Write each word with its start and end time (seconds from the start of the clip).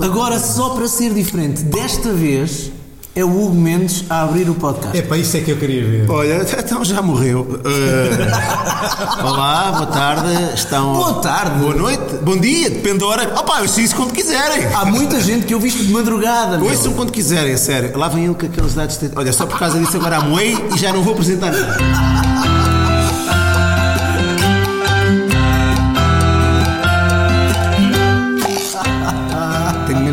Agora, 0.00 0.38
só 0.38 0.70
para 0.70 0.86
ser 0.88 1.14
diferente, 1.14 1.62
desta 1.62 2.12
vez 2.12 2.70
é 3.16 3.24
o 3.24 3.28
Hugo 3.30 3.54
Mendes 3.54 4.04
a 4.10 4.22
abrir 4.22 4.48
o 4.48 4.54
podcast. 4.54 4.96
É 4.96 5.00
para 5.02 5.16
isso 5.16 5.36
é 5.36 5.40
que 5.40 5.50
eu 5.50 5.56
queria 5.56 5.84
ver. 5.84 6.10
Olha, 6.10 6.46
então 6.58 6.84
já 6.84 7.00
morreu. 7.02 7.58
Eh, 7.68 9.24
olá, 9.24 9.72
boa 9.72 9.86
tarde. 9.86 10.28
Estão... 10.54 10.92
Boa 10.94 11.14
tarde. 11.14 11.58
Boa 11.58 11.74
noite. 11.74 12.14
Bom 12.22 12.36
dia, 12.36 12.70
depende 12.70 12.98
da 12.98 13.06
hora. 13.06 13.34
Opa, 13.40 13.60
eu 13.60 13.68
sei 13.68 13.84
isso 13.84 13.96
quando 13.96 14.12
quiserem. 14.12 14.66
Há 14.74 14.84
muita 14.84 15.20
gente 15.20 15.46
que 15.46 15.52
eu 15.54 15.58
visto 15.60 15.82
de 15.84 15.92
madrugada. 15.92 16.62
Ouçam 16.62 16.92
quando 16.92 17.10
quiserem, 17.10 17.54
a 17.54 17.58
sério. 17.58 17.96
Lá 17.98 18.08
vem 18.08 18.26
ele 18.26 18.34
com 18.34 18.46
aqueles 18.46 18.74
dados. 18.74 18.96
de- 18.98 19.10
Olha, 19.16 19.32
só 19.32 19.46
por 19.46 19.58
causa 19.58 19.78
disso 19.78 19.96
agora 19.96 20.18
amoei 20.18 20.56
e 20.74 20.78
já 20.78 20.92
não 20.92 21.02
vou 21.02 21.14
apresentar 21.14 21.50
nada. 21.52 21.76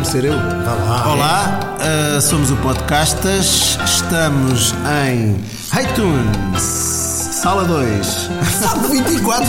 Ser 0.06 0.24
eu. 0.24 0.34
lá. 0.34 1.04
Olá, 1.08 1.60
uh, 1.80 2.20
somos 2.20 2.52
o 2.52 2.56
Podcastas. 2.58 3.76
Estamos 3.84 4.72
em 5.04 5.34
iTunes, 5.82 6.62
Sala 6.62 7.64
2. 7.64 8.06
Sabe 8.60 8.88
24. 9.02 9.46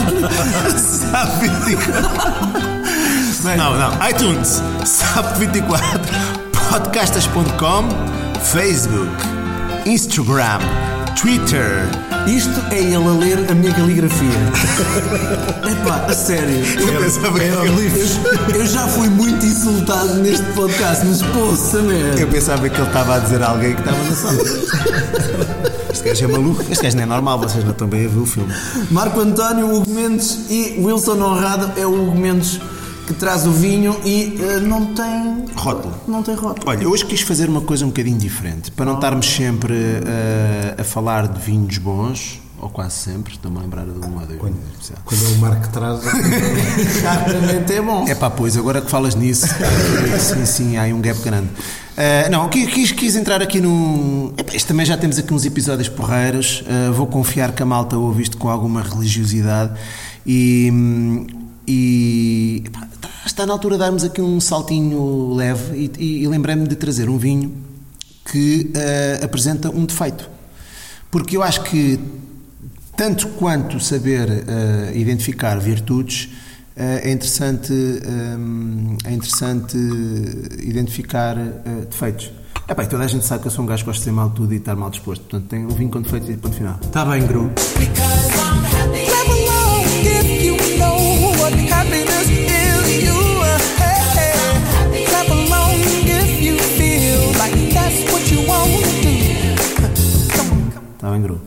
Sabe 0.80 1.48
24. 1.48 2.02
Não, 3.56 3.78
não. 3.78 4.10
iTunes, 4.10 4.64
Sabe 4.84 5.46
24, 5.46 6.00
podcastas.com, 6.72 7.88
Facebook, 8.42 9.12
Instagram, 9.86 10.60
Twitter. 11.22 11.88
Isto 12.28 12.60
é 12.72 12.80
ele 12.80 12.96
a 12.96 13.12
ler 13.12 13.50
a 13.50 13.56
minha 13.56 13.74
caligrafia. 13.74 14.28
Epá, 15.72 16.06
a 16.08 16.14
sério. 16.14 16.64
Eu 16.80 17.02
pensava 17.02 17.40
que 17.40 17.46
eu, 17.46 17.64
ele- 17.64 18.58
eu 18.60 18.66
já 18.68 18.88
fui 18.88 19.10
muito 19.10 19.46
insultado 19.46 20.16
neste 20.16 20.46
podcast, 20.54 21.06
mas 21.06 21.22
poça 21.22 21.82
merda. 21.82 22.20
Eu 22.20 22.28
pensava 22.28 22.68
que 22.70 22.76
ele 22.76 22.88
estava 22.88 23.16
a 23.16 23.20
dizer 23.20 23.42
a 23.42 23.50
alguém 23.50 23.74
que 23.74 23.82
estava 23.82 24.04
na 24.04 24.16
sala. 24.16 24.44
Este 25.92 26.04
gajo 26.08 26.26
é 26.26 26.28
maluco. 26.28 26.62
Este 26.70 26.84
gajo 26.84 26.96
não 26.98 27.04
é 27.04 27.06
normal, 27.08 27.40
vocês 27.40 27.64
não 27.64 27.72
estão 27.72 27.88
bem 27.88 28.06
a 28.06 28.10
ver 28.10 28.20
o 28.20 28.26
filme. 28.26 28.54
Marco 28.92 29.20
António, 29.20 29.74
Hugo 29.74 29.90
Mendes 29.90 30.38
e 30.50 30.76
Wilson 30.80 31.22
Honrado 31.22 31.72
é 31.80 31.86
o 31.86 31.94
Hugo 32.10 32.18
Mendes 32.20 32.60
que 33.08 33.14
traz 33.14 33.48
o 33.48 33.52
vinho 33.52 33.98
e 34.04 34.38
eh, 34.38 34.60
não 34.60 34.94
tem 34.94 35.46
Rótulo. 35.56 35.96
Não 36.06 36.22
tem 36.22 36.36
rótulo. 36.36 36.70
Olha, 36.70 36.88
hoje 36.88 37.06
quis 37.06 37.22
fazer 37.22 37.48
uma 37.50 37.62
coisa 37.62 37.86
um 37.86 37.88
bocadinho 37.88 38.18
diferente. 38.18 38.70
Para 38.70 38.86
não 38.86 38.96
estarmos 38.96 39.26
sempre 39.26 39.74
eh, 39.74 40.76
a 40.78 40.84
falar 40.84 41.26
de 41.30 41.40
vinhos 41.40 41.78
bons, 41.78 42.42
ou 42.60 42.70
quase 42.70 42.96
sempre, 42.96 43.34
estou-me 43.34 43.60
a 43.60 43.62
lembrar 43.62 43.86
de 43.86 43.92
um 43.92 44.20
ou 44.20 44.26
dois. 44.26 44.40
Quando, 44.40 44.58
quando 45.06 45.26
é 45.26 45.28
o 45.30 45.38
Marco 45.38 45.62
que 45.62 45.70
traz. 45.70 46.00
Claramente 47.02 47.72
é 47.74 47.82
bom. 47.82 48.06
É 48.08 48.14
pá, 48.14 48.30
pois, 48.30 48.58
agora 48.58 48.82
que 48.82 48.92
falas 48.92 49.16
nisso, 49.16 49.48
sim, 50.20 50.46
sim, 50.46 50.78
há 50.78 50.82
aí 50.82 50.94
um 50.94 51.00
gap 51.00 51.22
grande. 51.22 51.48
Ah, 51.96 52.30
não, 52.30 52.50
quis, 52.50 52.92
quis, 52.92 53.16
entrar 53.16 53.42
aqui 53.42 53.62
num. 53.62 54.34
Isto 54.54 54.68
também 54.68 54.86
já 54.86 54.98
temos 54.98 55.18
aqui 55.18 55.34
uns 55.34 55.46
episódios 55.46 55.88
porreiros. 55.88 56.64
ah, 56.68 56.92
vou 56.92 57.08
confiar 57.08 57.54
que 57.54 57.64
a 57.64 57.66
malta 57.66 57.98
ouve 57.98 58.24
isto 58.24 58.38
com 58.38 58.50
alguma 58.50 58.82
religiosidade 58.82 59.72
e. 60.26 60.70
hum, 60.74 61.28
e 61.68 62.64
epá, 62.66 62.87
está 63.38 63.46
na 63.46 63.54
altura 63.54 63.76
de 63.76 63.80
darmos 63.82 64.04
aqui 64.04 64.20
um 64.20 64.40
saltinho 64.40 65.36
leve 65.36 65.78
e, 65.78 65.92
e- 66.04 66.24
e 66.24 66.28
lembrei-me 66.28 66.68
de 66.68 66.76
trazer 66.76 67.08
um 67.08 67.20
vinho 67.20 67.56
que 68.32 68.72
ah, 68.76 69.24
apresenta 69.24 69.70
um 69.70 69.86
defeito. 69.86 70.28
Porque 71.12 71.38
eu 71.38 71.44
acho 71.44 71.62
que 71.66 72.00
tanto 72.96 73.28
quanto 73.30 73.80
saber 73.80 74.28
eh, 74.28 74.92
identificar 74.96 75.56
virtudes, 75.60 76.30
eh, 76.76 77.02
é 77.10 77.12
interessante, 77.12 77.72
eh, 77.72 79.08
é 79.08 79.14
interessante 79.14 79.78
identificar 80.64 81.38
eh, 81.38 81.86
defeitos. 81.88 82.32
É 82.68 82.74
bem, 82.74 82.88
toda 82.88 83.04
a 83.04 83.08
gente 83.08 83.24
sabe 83.24 83.44
que 83.44 83.48
eu 83.50 83.52
sou 83.52 83.64
um 83.64 83.68
gajo 83.68 83.84
que 83.84 83.86
gosta 83.90 84.00
de 84.00 84.06
ser 84.06 84.12
mal 84.14 84.32
tudo 84.32 84.52
e 84.52 84.58
estar 84.58 84.76
mal 84.76 84.90
disposto. 84.90 85.22
Portanto, 85.22 85.48
tem 85.48 85.64
um 85.64 85.70
vinho 85.70 85.92
com 85.92 86.02
defeitos 86.02 86.28
e 86.28 86.34
ponto 86.38 86.56
final. 86.56 86.80
Está 86.84 87.06
bem, 87.06 87.26
Gru. 87.26 87.52
Está 101.08 101.12
bem, 101.14 101.22
Gru? 101.22 101.40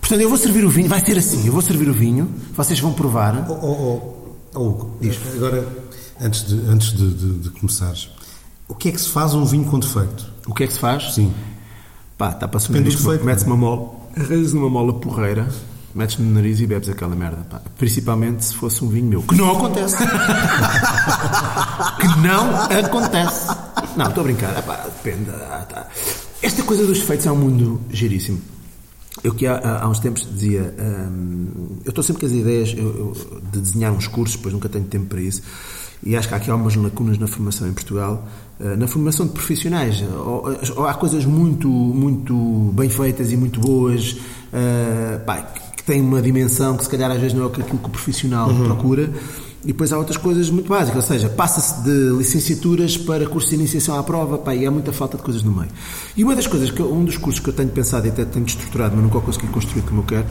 Portanto, 0.00 0.20
eu 0.20 0.28
vou 0.28 0.36
servir 0.36 0.66
o 0.66 0.68
vinho, 0.68 0.86
vai 0.86 1.02
ser 1.02 1.16
assim: 1.16 1.46
eu 1.46 1.52
vou 1.52 1.62
servir 1.62 1.88
o 1.88 1.94
vinho, 1.94 2.28
vocês 2.52 2.78
vão 2.78 2.92
provar. 2.92 3.46
Oh, 3.48 3.52
oh, 3.54 3.66
oh, 3.66 4.58
oh, 4.58 4.60
Hugo, 4.60 4.98
agora, 5.34 5.66
antes 6.20 6.46
de, 6.46 6.60
antes 6.68 6.92
de, 6.92 7.14
de, 7.14 7.38
de 7.38 7.50
começares, 7.50 8.10
o 8.68 8.74
que 8.74 8.90
é 8.90 8.92
que 8.92 9.00
se 9.00 9.08
faz 9.08 9.32
a 9.32 9.38
um 9.38 9.46
vinho 9.46 9.64
com 9.64 9.78
defeito? 9.78 10.30
O 10.46 10.52
que 10.52 10.64
é 10.64 10.66
que 10.66 10.74
se 10.74 10.78
faz? 10.78 11.14
Sim. 11.14 11.32
Pá, 12.18 12.32
está 12.32 12.46
para 12.46 12.58
assumir 12.58 12.80
Depende 12.80 12.96
isto. 12.96 13.06
defeito, 13.06 13.24
Metes 13.24 13.44
uma 13.44 13.56
mola, 13.56 13.94
arranjas 14.14 14.52
uma 14.52 14.68
mola 14.68 14.92
porreira, 14.92 15.48
metes 15.94 16.18
no 16.18 16.30
nariz 16.30 16.60
e 16.60 16.66
bebes 16.66 16.90
aquela 16.90 17.16
merda. 17.16 17.46
Pá. 17.48 17.62
Principalmente 17.78 18.44
se 18.44 18.54
fosse 18.54 18.84
um 18.84 18.88
vinho 18.88 19.06
meu. 19.06 19.22
Que 19.22 19.36
não 19.36 19.52
acontece. 19.52 19.96
que 21.98 22.08
não 22.20 22.56
acontece. 22.66 23.56
Não, 23.96 24.08
estou 24.08 24.20
a 24.20 24.24
brincar. 24.24 24.54
Ah, 24.54 24.60
pá, 24.60 24.86
depende. 25.02 25.30
Ah, 25.30 25.64
tá. 25.66 25.86
Esta 26.42 26.62
coisa 26.62 26.86
dos 26.86 26.98
defeitos 26.98 27.26
é 27.26 27.32
um 27.32 27.36
mundo 27.36 27.80
giríssimo. 27.90 28.38
Eu 29.22 29.34
que 29.34 29.46
há, 29.46 29.80
há- 29.82 29.88
uns 29.88 29.98
tempos 29.98 30.26
dizia, 30.32 30.74
hum, 30.78 31.48
eu 31.84 31.90
estou 31.90 32.02
sempre 32.02 32.20
com 32.20 32.26
as 32.26 32.32
ideias 32.32 32.72
eu- 32.76 32.84
eu- 32.86 33.40
de 33.52 33.60
desenhar 33.60 33.92
uns 33.92 34.06
cursos, 34.06 34.36
depois 34.36 34.54
nunca 34.54 34.68
tenho 34.68 34.84
tempo 34.84 35.06
para 35.06 35.20
isso, 35.20 35.42
e 36.02 36.16
acho 36.16 36.28
que 36.28 36.32
há 36.34 36.36
aqui 36.38 36.50
algumas 36.50 36.74
lacunas 36.76 37.18
na 37.18 37.26
formação 37.26 37.68
em 37.68 37.72
Portugal, 37.74 38.26
eh, 38.58 38.76
na 38.76 38.86
formação 38.86 39.26
de 39.26 39.32
profissionais, 39.32 40.02
ou, 40.02 40.44
ou 40.76 40.86
há 40.86 40.94
coisas 40.94 41.26
muito, 41.26 41.68
muito 41.68 42.34
bem 42.74 42.88
feitas 42.88 43.30
e 43.32 43.36
muito 43.36 43.60
boas, 43.60 44.16
eh, 44.52 45.20
pá, 45.26 45.42
que- 45.42 45.60
que 45.76 45.82
têm 45.82 46.00
uma 46.00 46.22
dimensão 46.22 46.76
que 46.76 46.84
se 46.84 46.90
calhar 46.90 47.10
às 47.10 47.18
vezes 47.20 47.34
não 47.36 47.44
é 47.44 47.46
aquilo 47.48 47.66
que 47.66 47.74
o 47.74 47.90
profissional 47.90 48.48
procura, 48.64 49.10
e 49.62 49.68
depois 49.68 49.92
há 49.92 49.98
outras 49.98 50.16
coisas 50.16 50.48
muito 50.50 50.68
básicas, 50.68 51.04
ou 51.04 51.08
seja, 51.14 51.28
passa-se 51.28 51.82
de 51.84 52.10
licenciaturas 52.16 52.96
para 52.96 53.26
cursos 53.26 53.50
de 53.50 53.56
iniciação 53.56 53.98
à 53.98 54.02
prova, 54.02 54.38
pá, 54.38 54.54
e 54.54 54.64
há 54.66 54.70
muita 54.70 54.92
falta 54.92 55.16
de 55.18 55.22
coisas 55.22 55.42
no 55.42 55.52
meio. 55.52 55.68
E 56.16 56.24
uma 56.24 56.34
das 56.34 56.46
coisas, 56.46 56.70
que 56.70 56.80
um 56.82 57.04
dos 57.04 57.16
cursos 57.18 57.40
que 57.42 57.48
eu 57.50 57.52
tenho 57.52 57.68
pensado 57.68 58.06
e 58.06 58.10
até 58.10 58.24
tenho 58.24 58.46
estruturado, 58.46 58.94
mas 58.96 59.04
nunca 59.04 59.20
consegui 59.20 59.48
construir 59.48 59.82
como 59.82 60.00
eu 60.00 60.04
quero, 60.04 60.26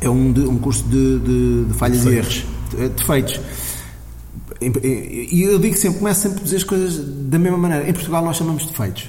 é 0.00 0.10
um, 0.10 0.30
de- 0.32 0.42
um 0.42 0.58
curso 0.58 0.84
de, 0.84 1.18
de- 1.20 1.64
de 1.66 1.74
falhas 1.74 2.04
e 2.04 2.08
erros, 2.16 2.44
de- 2.76 2.88
defeitos. 2.90 3.40
E 4.60 5.42
eu 5.42 5.58
digo 5.58 5.76
sempre, 5.76 5.98
começo 5.98 6.20
sempre 6.22 6.40
a 6.40 6.44
dizer 6.44 6.56
as 6.56 6.64
coisas 6.64 6.98
da 7.28 7.38
mesma 7.38 7.58
maneira. 7.58 7.88
Em 7.88 7.92
Portugal 7.92 8.24
nós 8.24 8.36
chamamos 8.36 8.62
de 8.64 8.70
defeitos. 8.70 9.08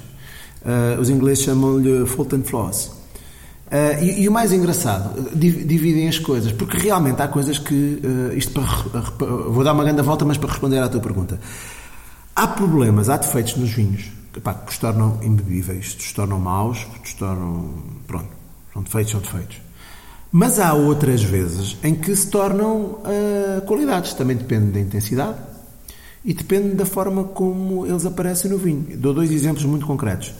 Ah, 0.65 0.97
os 0.99 1.09
ingleses 1.09 1.43
chamam-lhe 1.43 2.05
fault 2.05 2.35
and 2.35 2.43
flaws. 2.43 2.91
Ah, 3.71 3.99
e, 3.99 4.21
e 4.23 4.29
o 4.29 4.31
mais 4.31 4.51
engraçado, 4.53 5.29
di- 5.35 5.63
dividem 5.65 6.07
as 6.07 6.19
coisas, 6.19 6.51
porque 6.51 6.77
realmente 6.77 7.21
há 7.21 7.27
coisas 7.27 7.57
que. 7.57 7.99
ah, 8.03 8.33
isto 8.35 8.51
para, 8.53 9.25
vou 9.25 9.63
dar 9.63 9.73
uma 9.73 9.83
grande 9.83 10.01
volta, 10.01 10.23
mas 10.25 10.37
para 10.37 10.49
responder 10.49 10.79
à 10.79 10.87
tua 10.89 11.01
pergunta. 11.01 11.39
Há 12.35 12.47
problemas, 12.47 13.09
há 13.09 13.17
defeitos 13.17 13.55
nos 13.55 13.71
vinhos 13.71 14.11
que, 14.33 14.39
pá, 14.39 14.53
que 14.53 14.71
os 14.71 14.77
tornam 14.77 15.17
imbebíveis, 15.23 15.93
que 15.93 16.03
os 16.03 16.11
tornam 16.13 16.39
maus, 16.39 16.85
que 17.01 17.07
os 17.09 17.13
tornam. 17.13 17.69
Pronto, 18.05 18.27
são 18.73 18.83
defeitos, 18.83 19.11
são 19.11 19.21
defeitos. 19.21 19.57
Mas 20.31 20.59
há 20.59 20.73
outras 20.73 21.23
vezes 21.23 21.77
em 21.81 21.95
que 21.95 22.13
se 22.15 22.27
tornam 22.29 22.99
ah, 23.05 23.61
qualidades, 23.61 24.13
também 24.13 24.35
depende 24.35 24.71
da 24.71 24.79
intensidade 24.79 25.37
e 26.23 26.33
depende 26.33 26.75
da 26.75 26.85
forma 26.85 27.23
como 27.23 27.85
eles 27.87 28.05
aparecem 28.05 28.51
no 28.51 28.57
vinho. 28.57 28.97
Dou 28.97 29.13
dois 29.13 29.31
exemplos 29.31 29.63
muito 29.65 29.85
concretos. 29.87 30.33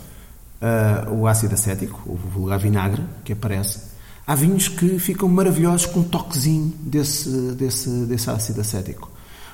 Ah, 0.62 1.08
o 1.12 1.28
ácido 1.28 1.54
acético, 1.54 2.02
o 2.06 2.16
vulgar 2.16 2.58
vinagre, 2.60 3.04
que 3.24 3.34
aparece. 3.34 3.80
Há 4.26 4.34
vinhos 4.34 4.68
que 4.68 4.98
ficam 4.98 5.30
maravilhosos 5.30 5.86
com 5.86 6.00
um 6.00 6.04
toquezinho 6.04 6.74
desse, 6.80 7.30
desse, 7.54 7.90
desse 8.06 8.30
ácido 8.30 8.62
acético. 8.62 9.10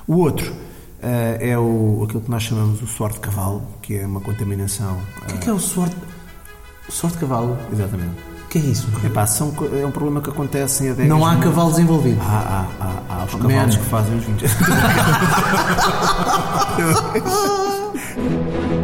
O 0.06 0.16
outro 0.16 0.52
ah, 1.02 1.36
é 1.40 1.58
o, 1.58 2.02
aquilo 2.04 2.20
que 2.22 2.30
nós 2.30 2.42
chamamos 2.44 2.80
o 2.82 2.86
suor 2.86 3.12
de 3.12 3.18
cavalo, 3.20 3.62
que 3.82 3.98
é 3.98 4.06
uma 4.06 4.20
contaminação. 4.20 4.98
O 5.22 5.26
que 5.26 5.34
é, 5.34 5.38
que 5.38 5.50
é 5.50 5.52
o 5.52 5.58
suor 5.58 5.88
de... 5.88 5.96
o 6.88 6.92
suor 6.92 7.12
de 7.12 7.18
cavalo? 7.18 7.58
ah, 7.60 7.68
exatamente. 7.72 8.32
O 8.44 8.48
que 8.52 8.58
é 8.58 8.62
isso? 8.62 8.86
Epá, 9.04 9.26
são 9.26 9.50
co- 9.50 9.66
é 9.66 9.84
um 9.86 9.90
problema 9.90 10.20
que 10.20 10.28
acontece 10.30 10.84
em 10.84 10.90
adegas. 10.90 11.08
Não 11.08 11.24
há 11.26 11.36
cavalos 11.36 11.78
envolvidos. 11.78 12.22
Há, 12.22 12.66
há, 12.78 12.84
há, 12.84 13.02
há 13.20 13.24
os 13.24 13.34
cavalos 13.34 13.76
que 13.76 13.84
fazem 13.84 14.16
os 14.18 14.24
vinhos. 14.24 14.42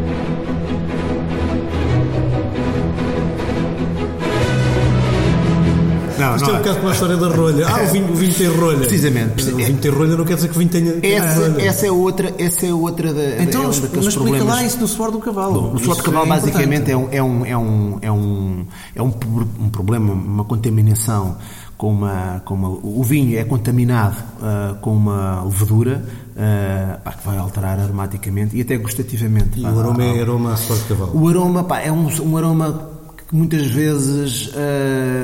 Não, 6.31 6.37
Isto 6.37 6.45
é 6.45 6.49
um 6.49 6.53
não, 6.53 6.59
bocado 6.61 6.77
como 6.79 6.89
a 6.89 6.93
história 6.93 7.17
da 7.17 7.29
rolha. 7.29 7.67
Ah, 7.69 7.83
o 7.83 7.87
vinho, 7.87 8.13
o 8.13 8.15
vinho 8.15 8.35
tem 8.35 8.47
rolha. 8.49 8.79
Precisamente. 8.79 9.43
O 9.51 9.57
vinho 9.57 9.79
tem 9.79 9.91
rolha 9.91 10.17
não 10.17 10.25
quer 10.25 10.35
dizer 10.35 10.49
que 10.49 10.57
o 10.57 10.59
vinho 10.59 10.71
tenha, 10.71 10.95
essa, 11.03 11.63
essa 11.63 11.87
é 11.87 11.91
outra, 11.91 12.35
essa 12.39 12.67
é 12.67 12.73
outra 12.73 13.13
da, 13.13 13.43
Então, 13.43 13.63
é 13.63 13.67
um 13.67 13.69
mas 13.69 14.07
explica 14.07 14.45
lá 14.45 14.63
isso 14.63 14.79
do 14.79 14.89
suor 14.89 15.11
do 15.11 15.19
cavalo. 15.19 15.75
O 15.75 15.79
suor 15.79 15.97
de 15.97 16.03
cavalo 16.03 16.27
basicamente 16.27 16.91
é 16.91 16.97
um, 16.97 17.09
é 17.11 17.23
um, 17.23 17.47
é 17.47 17.57
um, 17.57 17.99
é 18.03 18.13
um, 18.13 18.67
é 18.95 19.03
um, 19.03 19.13
um 19.61 19.69
problema, 19.71 20.13
uma 20.13 20.45
contaminação 20.45 21.37
com 21.77 21.93
uma, 21.93 22.43
com 22.45 22.55
uma, 22.55 22.69
o 22.69 23.03
vinho 23.05 23.39
é 23.39 23.45
contaminado 23.45 24.17
ah, 24.43 24.77
com 24.81 24.97
uma 24.97 25.45
levedura 25.45 26.05
ah, 26.37 26.99
pá, 27.05 27.13
que 27.13 27.27
vai 27.27 27.39
alterar 27.39 27.79
aromaticamente 27.79 28.57
e 28.57 28.61
até 28.61 28.77
gustativamente. 28.77 29.61
E 29.61 29.63
pá. 29.63 29.71
o 29.71 29.79
aroma 29.79 30.05
é 30.05 30.21
aroma 30.21 30.53
a 30.53 30.57
suor 30.57 30.79
de 30.79 30.85
cavalo. 30.85 31.13
O 31.15 31.29
aroma, 31.29 31.65
pá, 31.65 31.81
é 31.81 31.93
um, 31.93 32.09
um 32.23 32.37
aroma 32.37 32.98
que 33.29 33.37
muitas 33.37 33.67
vezes, 33.67 34.51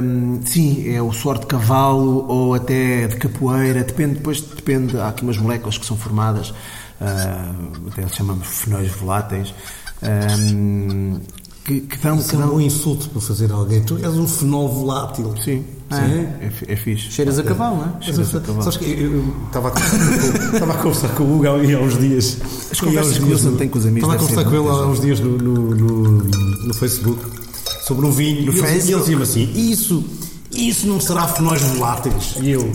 hum, 0.03 0.41
sim, 0.45 0.95
é 0.95 1.01
o 1.01 1.11
suor 1.11 1.39
de 1.39 1.47
cavalo 1.47 2.27
ou 2.29 2.55
até 2.55 3.06
de 3.06 3.17
capoeira, 3.17 3.83
depende, 3.83 4.17
depois 4.17 4.43
depende, 4.43 4.99
há 4.99 5.09
aqui 5.09 5.23
umas 5.23 5.39
moléculas 5.39 5.79
que 5.79 5.87
são 5.87 5.97
formadas, 5.97 6.53
ah, 7.01 7.55
até 7.91 8.06
chamamos 8.09 8.47
fenóis 8.47 8.93
voláteis, 8.93 9.55
hum, 10.03 11.19
que, 11.65 11.81
que 11.81 11.97
dão... 11.97 12.19
Isso 12.19 12.29
Que 12.29 12.35
é 12.35 12.39
um 12.39 12.43
dão 12.43 12.51
bom 12.51 12.61
insulto 12.61 13.09
para 13.09 13.23
fazer 13.23 13.51
a 13.51 13.55
alguém. 13.55 13.83
Tu 13.83 13.97
és 13.97 14.15
um 14.19 14.29
fenol 14.29 14.69
volátil. 14.69 15.35
sim, 15.43 15.65
Sim. 15.91 15.97
é, 15.97 16.53
é, 16.69 16.73
é 16.75 16.77
fixe. 16.77 17.11
Cheiras 17.11 17.39
a 17.39 17.43
cavalo, 17.43 17.77
não 17.79 17.85
é? 17.85 18.03
Cheiras 18.03 18.35
a 18.35 18.41
cavalo. 18.41 18.62
sabes 18.65 18.77
que 18.77 18.85
eu, 18.85 19.12
eu 19.15 19.35
estava, 19.47 19.69
a 19.69 19.71
conversar 19.71 19.99
com, 19.99 20.55
estava 20.57 20.73
a 20.73 20.77
conversar 20.77 21.09
com 21.15 21.25
o 21.25 21.37
Hugo 21.37 21.47
há 21.47 21.50
há 21.53 21.81
uns 21.81 21.99
dias. 21.99 22.37
As 22.71 22.79
conversas 22.79 23.17
que 23.17 23.25
o 23.25 23.29
Wilson 23.29 23.57
tem 23.57 23.67
com 23.71 23.79
os 23.79 23.87
amigos 23.87 24.11
Estava 24.11 24.15
a 24.15 24.29
conversar 24.29 24.50
com 24.50 24.57
ele 24.57 24.69
há 24.69 24.87
uns 24.87 25.00
dias 25.00 25.21
no, 25.21 25.39
no, 25.39 25.75
no, 25.75 26.23
no 26.67 26.75
Facebook 26.75 27.44
sobre 27.87 28.07
um 28.07 28.11
vinho. 28.11 28.41
e 28.41 28.49
ele- 28.49 28.53
Facebook? 28.61 28.87
E 28.89 28.93
ele 28.93 29.01
dizia-me 29.01 29.23
assim: 29.23 29.53
Isso, 29.55 30.05
isso 30.53 30.87
não 30.87 31.01
será 31.01 31.27
fenóis 31.29 31.61
voláteis. 31.63 32.35
E 32.41 32.51
eu. 32.51 32.71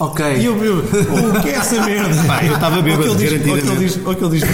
Ok. 0.00 0.24
E 0.36 0.44
eu, 0.44 0.56
eu, 0.64 0.78
o 0.78 1.40
que 1.42 1.48
é 1.50 1.54
essa 1.54 1.80
merda? 1.84 2.14
Pá, 2.26 2.42
eu 2.42 2.54
estava 2.54 2.82
bêbado, 2.82 3.10
Ou 3.10 3.16
que 3.16 3.22
ele 3.24 3.38
diz, 3.38 3.46
ou 3.46 3.56
que 3.56 3.68
ele 3.68 3.76
diz, 3.86 3.98
ou 4.04 4.14
que 4.16 4.24
ele 4.24 4.38
diz 4.40 4.48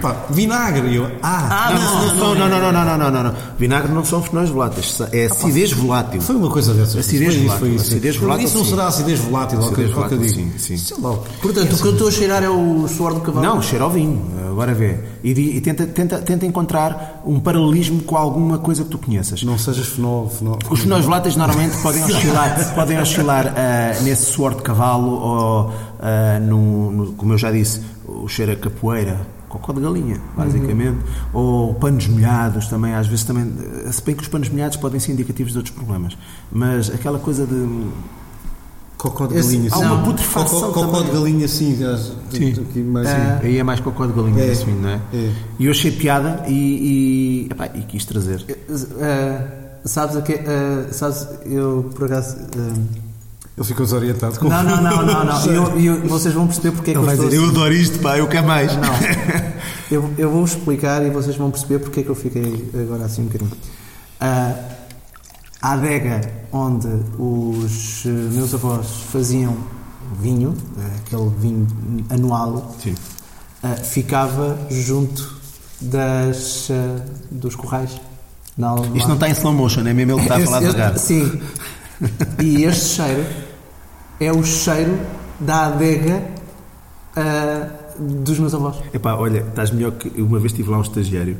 pá, 0.00 0.26
vinagre. 0.30 0.88
E 0.90 0.96
eu, 0.96 1.10
ah, 1.22 1.72
não, 1.74 2.14
não, 2.14 2.34
não, 2.36 2.48
não, 2.48 2.60
não, 2.60 2.72
não, 2.72 2.84
não, 2.84 2.98
não, 2.98 3.10
não, 3.10 3.22
não. 3.24 3.34
Vinagre 3.58 3.90
não 3.92 4.04
são 4.04 4.22
fenóis 4.22 4.50
voláteis, 4.50 5.00
é 5.10 5.26
acidez 5.26 5.72
volátil. 5.72 6.20
Foi 6.20 6.36
uma 6.36 6.50
coisa 6.50 6.72
dessas. 6.72 6.98
Acidez 6.98 7.34
foi 7.34 7.42
isso, 7.42 7.42
volátil, 7.48 7.58
foi 7.58 7.74
isso. 8.10 8.20
volátil, 8.20 8.46
Isso 8.46 8.58
não 8.58 8.64
será 8.64 8.86
acidez 8.86 9.18
volátil, 9.20 9.58
que- 9.58 9.64
Acidez 9.64 9.88
eu 9.88 9.94
volátil, 9.96 10.18
digo. 10.18 10.34
sim, 10.34 10.52
sim. 10.58 10.76
Sei 10.76 10.96
lá. 11.00 11.16
Portanto, 11.40 11.72
o 11.72 11.78
que 11.78 11.84
eu 11.88 11.92
estou 11.92 12.08
a 12.08 12.10
cheirar 12.12 12.42
é 12.44 12.48
o 12.50 12.86
suor 12.86 13.14
do 13.14 13.20
cavalo. 13.20 13.44
Não, 13.44 13.60
cheira 13.62 13.82
ao 13.84 13.90
vinho, 13.90 14.22
agora 14.52 14.74
vê. 14.74 14.98
E, 15.24 15.30
e 15.30 15.60
tenta, 15.60 15.86
tenta, 15.86 16.18
tenta 16.18 16.46
encontrar 16.46 17.22
um 17.26 17.40
paralelismo 17.40 18.02
com 18.02 18.16
alguma 18.16 18.58
coisa 18.58 18.84
que 18.84 18.90
tu 18.90 18.98
conheças. 18.98 19.42
Não 19.42 19.58
sejas 19.58 19.86
fenol. 19.88 20.28
fenol 20.28 20.58
Os 20.70 20.80
fenóis 20.80 21.04
voláteis 21.04 21.36
normalmente 21.36 21.76
podem 21.82 22.02
oscilar, 22.04 22.74
podem 22.74 22.98
oscilar 23.00 23.54
ah, 23.56 24.00
nesse 24.02 24.26
suor 24.26 24.54
de 24.54 24.62
cavalo 24.62 25.10
ou, 25.10 25.72
ah, 26.00 26.38
no, 26.40 26.92
no- 26.92 27.12
como 27.12 27.32
eu 27.32 27.38
já 27.38 27.50
disse, 27.50 27.80
o 28.06 28.28
cheiro 28.28 28.52
a 28.52 28.56
capoeira, 28.56 29.20
cocó 29.48 29.72
de 29.72 29.80
galinha, 29.80 30.20
basicamente, 30.36 30.98
ou 31.32 31.74
panos 31.74 32.06
molhados 32.06 32.68
também, 32.68 32.94
às 32.94 33.06
vezes 33.06 33.24
também, 33.24 33.52
se 33.90 34.02
bem 34.02 34.14
que 34.14 34.22
os 34.22 34.28
panos 34.28 34.48
molhados 34.48 34.76
podem 34.78 34.98
ser 34.98 35.12
indicativos 35.12 35.52
de 35.52 35.58
outros 35.58 35.74
problemas, 35.74 36.16
mas 36.50 36.88
aquela 36.88 37.18
coisa 37.18 37.46
de... 37.46 37.86
Cocó 39.02 39.26
de 39.26 39.36
Esse- 39.36 39.48
galinha. 39.56 39.70
há 39.72 39.76
sim. 39.78 39.84
uma 39.84 40.02
putrefação 40.04 40.60
Cocó, 40.60 40.72
cocó 40.84 40.96
também. 40.98 41.04
de 41.12 41.18
galinha, 41.18 41.48
sim. 41.48 41.76
já- 41.76 41.94
aqui 42.32 42.78
mais, 42.78 43.08
sim. 43.08 43.14
Aí 43.42 43.58
é 43.58 43.62
mais 43.64 43.80
cocó 43.80 44.06
de 44.06 44.12
galinha 44.12 44.44
É. 44.44 44.54
vinho, 44.54 44.80
não 44.80 44.88
é? 44.90 45.00
É. 45.12 45.32
E 45.58 45.64
eu 45.66 45.72
achei 45.72 45.90
piada 45.90 46.44
e, 46.46 46.52
e, 46.52 47.48
epá, 47.50 47.66
e 47.74 47.80
quis 47.82 48.04
trazer. 48.04 48.44
Eh, 49.00 49.40
sabes 49.84 50.14
a 50.16 50.22
que. 50.22 50.34
eh, 50.34 50.86
sabes, 50.92 51.26
eu 51.46 51.90
por 51.96 52.04
acaso. 52.04 52.36
eh, 52.56 52.80
Ele 53.58 53.66
ficou 53.66 53.84
desorientado. 53.84 54.38
com- 54.38 54.48
não, 54.48 54.62
não, 54.62 54.80
não, 54.80 55.04
não, 55.04 55.24
não. 55.24 55.46
Eu- 55.50 55.78
eu- 55.80 56.08
vocês 56.08 56.32
vão 56.32 56.46
perceber 56.46 56.70
porque 56.70 56.92
é 56.92 56.94
que 56.94 57.00
eu 57.00 57.10
estou. 57.12 57.28
eu 57.30 57.48
adoro 57.48 57.74
isto, 57.74 57.98
pá, 57.98 58.16
eu 58.18 58.28
quero 58.28 58.46
mais. 58.46 58.72
Não. 58.76 58.82
Eu, 59.90 60.10
eu 60.16 60.30
vou 60.30 60.42
explicar 60.44 61.04
e 61.04 61.10
vocês 61.10 61.36
vão 61.36 61.50
perceber 61.50 61.78
porque 61.80 62.00
é 62.00 62.02
que 62.02 62.08
eu 62.08 62.14
fiquei 62.14 62.70
agora 62.72 63.04
assim 63.04 63.22
um 63.22 63.26
bocadinho. 63.26 63.50
Ah, 64.18 64.54
a 65.62 65.72
adega 65.72 66.20
onde 66.52 66.88
os 67.18 68.04
eh, 68.04 68.08
meus 68.08 68.52
avós 68.52 68.88
faziam 69.10 69.56
vinho, 70.20 70.54
eh, 70.76 70.96
aquele 70.98 71.30
vinho 71.38 71.66
anual, 72.10 72.74
ah, 73.62 73.76
ficava 73.76 74.58
junto 74.68 75.40
das, 75.80 76.68
dos 77.30 77.54
corrais. 77.54 78.00
Na. 78.58 78.74
Isto 78.94 79.08
não 79.08 79.14
está 79.14 79.28
em 79.28 79.32
slow 79.32 79.52
motion, 79.52 79.86
é 79.86 79.94
mesmo 79.94 80.12
ele 80.12 80.20
que 80.20 80.24
está 80.24 80.36
a 80.36 80.44
falar 80.44 80.60
devagar. 80.60 80.98
Sim. 80.98 81.40
E 82.40 82.64
este 82.64 82.96
cheiro 82.96 83.24
é 84.18 84.32
o 84.32 84.42
cheiro 84.42 84.98
da 85.38 85.66
adega 85.66 86.22
ah, 87.16 87.68
dos 87.98 88.38
meus 88.38 88.54
avós. 88.54 88.76
Epá, 88.92 89.14
olha, 89.14 89.40
estás 89.40 89.70
melhor 89.70 89.92
que. 89.92 90.08
Uma 90.20 90.38
vez 90.38 90.52
tive 90.52 90.70
lá 90.70 90.78
um 90.78 90.82
estagiário 90.82 91.38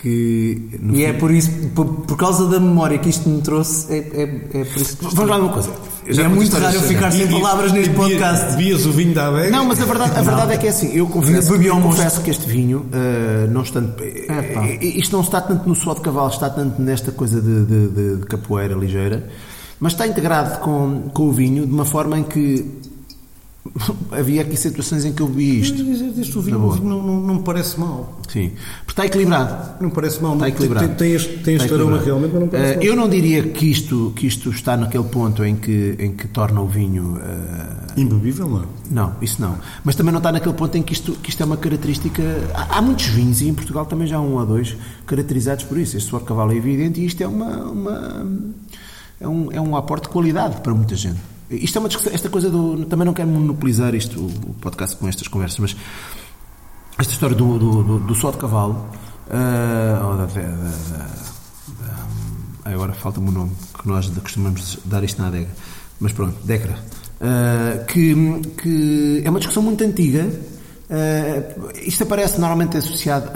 que. 0.00 0.78
no 0.80 0.94
E 0.96 1.04
é 1.04 1.12
fim- 1.12 1.18
por 1.18 1.30
isso, 1.30 1.50
por, 1.74 1.84
por 1.86 2.16
causa 2.16 2.46
da 2.46 2.58
memória 2.60 2.98
que 2.98 3.08
isto 3.08 3.28
me 3.28 3.40
trouxe, 3.42 3.92
é, 3.92 3.98
é, 3.98 4.22
é 4.60 4.64
por 4.64 4.76
isso 4.80 4.96
que 4.96 5.04
Vamos 5.14 5.30
lá 5.30 5.36
uma 5.38 5.52
coisa. 5.52 5.70
É 6.06 6.26
muito 6.26 6.56
raro 6.56 6.74
eu 6.74 6.80
ficar 6.80 7.10
sem 7.10 7.28
palavras 7.28 7.70
neste 7.72 7.92
podcast. 7.92 8.52
Bebias 8.56 8.86
o 8.86 8.92
vinho 8.92 9.12
da 9.12 9.28
adega? 9.28 9.50
Não, 9.50 9.66
mas 9.66 9.78
a 9.80 9.84
verdade, 9.84 10.18
a 10.18 10.22
verdade 10.22 10.52
é 10.54 10.56
que 10.56 10.66
é 10.66 10.70
assim. 10.70 10.90
Eu 10.96 11.06
confesso, 11.06 11.54
eu 11.54 11.80
confesso 11.82 12.22
que 12.22 12.30
este 12.30 12.46
vinho, 12.46 12.86
eh, 12.92 13.46
não 13.50 13.60
estando. 13.62 13.92
Epá. 14.02 14.64
eh, 14.66 14.78
isto 14.86 15.12
não 15.14 15.20
está 15.22 15.40
tanto 15.42 15.68
no 15.68 15.74
suor 15.74 15.96
de 15.96 16.00
cavalo, 16.00 16.30
está 16.30 16.48
tanto 16.48 16.80
nesta 16.80 17.12
coisa 17.12 17.42
de, 17.42 17.64
de- 17.66 17.88
de- 17.88 18.16
de 18.20 18.26
capoeira 18.26 18.74
ligeira, 18.74 19.28
mas 19.78 19.92
está 19.92 20.06
integrado 20.06 20.60
com, 20.60 21.10
com 21.12 21.24
o 21.24 21.32
vinho 21.32 21.66
de 21.66 21.72
uma 21.74 21.84
forma 21.84 22.18
em 22.18 22.22
que. 22.24 22.64
Havia 24.10 24.42
aqui 24.42 24.56
situações 24.56 25.04
em 25.04 25.12
que 25.12 25.20
eu 25.22 25.26
vi 25.26 25.60
isto. 25.60 25.82
Isto 26.20 26.42
boa. 26.42 26.76
não, 26.76 27.02
não, 27.02 27.20
não 27.20 27.34
me 27.36 27.42
parece 27.42 27.78
mal. 27.78 28.20
Sim. 28.28 28.52
Porque 28.84 28.92
está 28.92 29.06
equilibrado. 29.06 29.80
Não 29.80 29.88
me 29.88 29.94
parece 29.94 30.22
mal. 30.22 30.34
Está 30.34 30.48
equilibrado. 30.48 30.86
Tem, 30.88 30.96
tem 30.96 31.12
este, 31.12 31.38
tem 31.38 31.54
este 31.56 31.72
aroma 31.72 31.98
realmente, 32.00 32.32
mas 32.32 32.40
não 32.42 32.48
parece 32.48 32.72
Eh, 32.72 32.76
mal. 32.76 32.84
eu 32.84 32.96
não 32.96 33.08
diria 33.08 33.42
que 33.44 33.66
isto, 33.70 34.12
que 34.16 34.26
isto 34.26 34.50
está 34.50 34.76
naquele 34.76 35.04
ponto 35.04 35.44
em 35.44 35.56
que, 35.56 35.96
em 35.98 36.12
que 36.12 36.26
torna 36.28 36.60
o 36.60 36.66
vinho. 36.66 37.18
eh, 37.22 38.00
Imbebível, 38.00 38.48
não. 38.48 38.64
Não, 38.90 39.12
isso 39.20 39.40
não. 39.40 39.56
Mas 39.84 39.94
também 39.94 40.12
não 40.12 40.18
está 40.18 40.32
naquele 40.32 40.54
ponto 40.54 40.76
em 40.76 40.82
que 40.82 40.92
isto, 40.92 41.12
que 41.12 41.30
isto 41.30 41.42
é 41.42 41.46
uma 41.46 41.56
característica. 41.56 42.22
Há, 42.54 42.78
há 42.78 42.82
muitos 42.82 43.06
vinhos, 43.06 43.40
e 43.40 43.48
em 43.48 43.54
Portugal 43.54 43.84
também 43.86 44.06
já 44.06 44.16
há 44.16 44.20
um 44.20 44.34
ou 44.34 44.46
dois, 44.46 44.76
caracterizados 45.06 45.64
por 45.64 45.78
isso. 45.78 45.96
Este 45.96 46.08
suor 46.08 46.22
cavalo 46.24 46.52
é 46.52 46.56
evidente 46.56 47.00
e 47.00 47.06
isto 47.06 47.20
é 47.22 47.26
uma. 47.26 47.56
uma- 47.70 48.26
é, 49.20 49.26
um, 49.26 49.50
é 49.52 49.60
um 49.60 49.74
aporte 49.76 50.04
de 50.04 50.10
qualidade 50.10 50.60
para 50.60 50.72
muita 50.72 50.94
gente. 50.94 51.18
Isto 51.50 51.76
é 51.76 51.80
uma 51.80 51.88
discussão, 51.88 52.12
esta 52.12 52.28
coisa 52.28 52.50
do. 52.50 52.84
Também 52.86 53.06
não 53.06 53.14
quero 53.14 53.28
monopolizar 53.28 53.94
isto, 53.94 54.20
o 54.20 54.54
podcast 54.60 54.96
com 54.96 55.08
estas 55.08 55.28
conversas, 55.28 55.58
mas 55.58 55.76
esta 56.98 57.12
história 57.12 57.34
do, 57.36 57.58
do, 57.58 57.82
do, 57.82 57.98
do 58.00 58.14
suor 58.14 58.32
de 58.34 58.38
cavalo. 58.38 58.86
ah, 59.30 60.06
ou 60.06 60.16
da, 60.16 60.26
da- 60.26 60.40
da- 60.42 61.06
da- 61.86 62.06
ah, 62.64 62.70
agora 62.70 62.92
falta-me 62.92 63.28
o 63.28 63.32
nome, 63.32 63.52
que 63.80 63.88
nós 63.88 64.08
costumamos 64.08 64.78
dar 64.84 65.02
isto 65.04 65.20
na 65.22 65.28
adega. 65.28 65.48
Mas 66.00 66.12
pronto, 66.12 66.36
Decra. 66.44 66.78
Ah, 67.20 67.84
que, 67.86 68.14
que 68.62 69.22
é 69.24 69.30
uma 69.30 69.38
discussão 69.38 69.62
muito 69.62 69.82
antiga. 69.84 70.30
Ah, 70.90 71.70
isto 71.82 72.02
aparece 72.04 72.38
normalmente 72.38 72.76
associado 72.76 73.30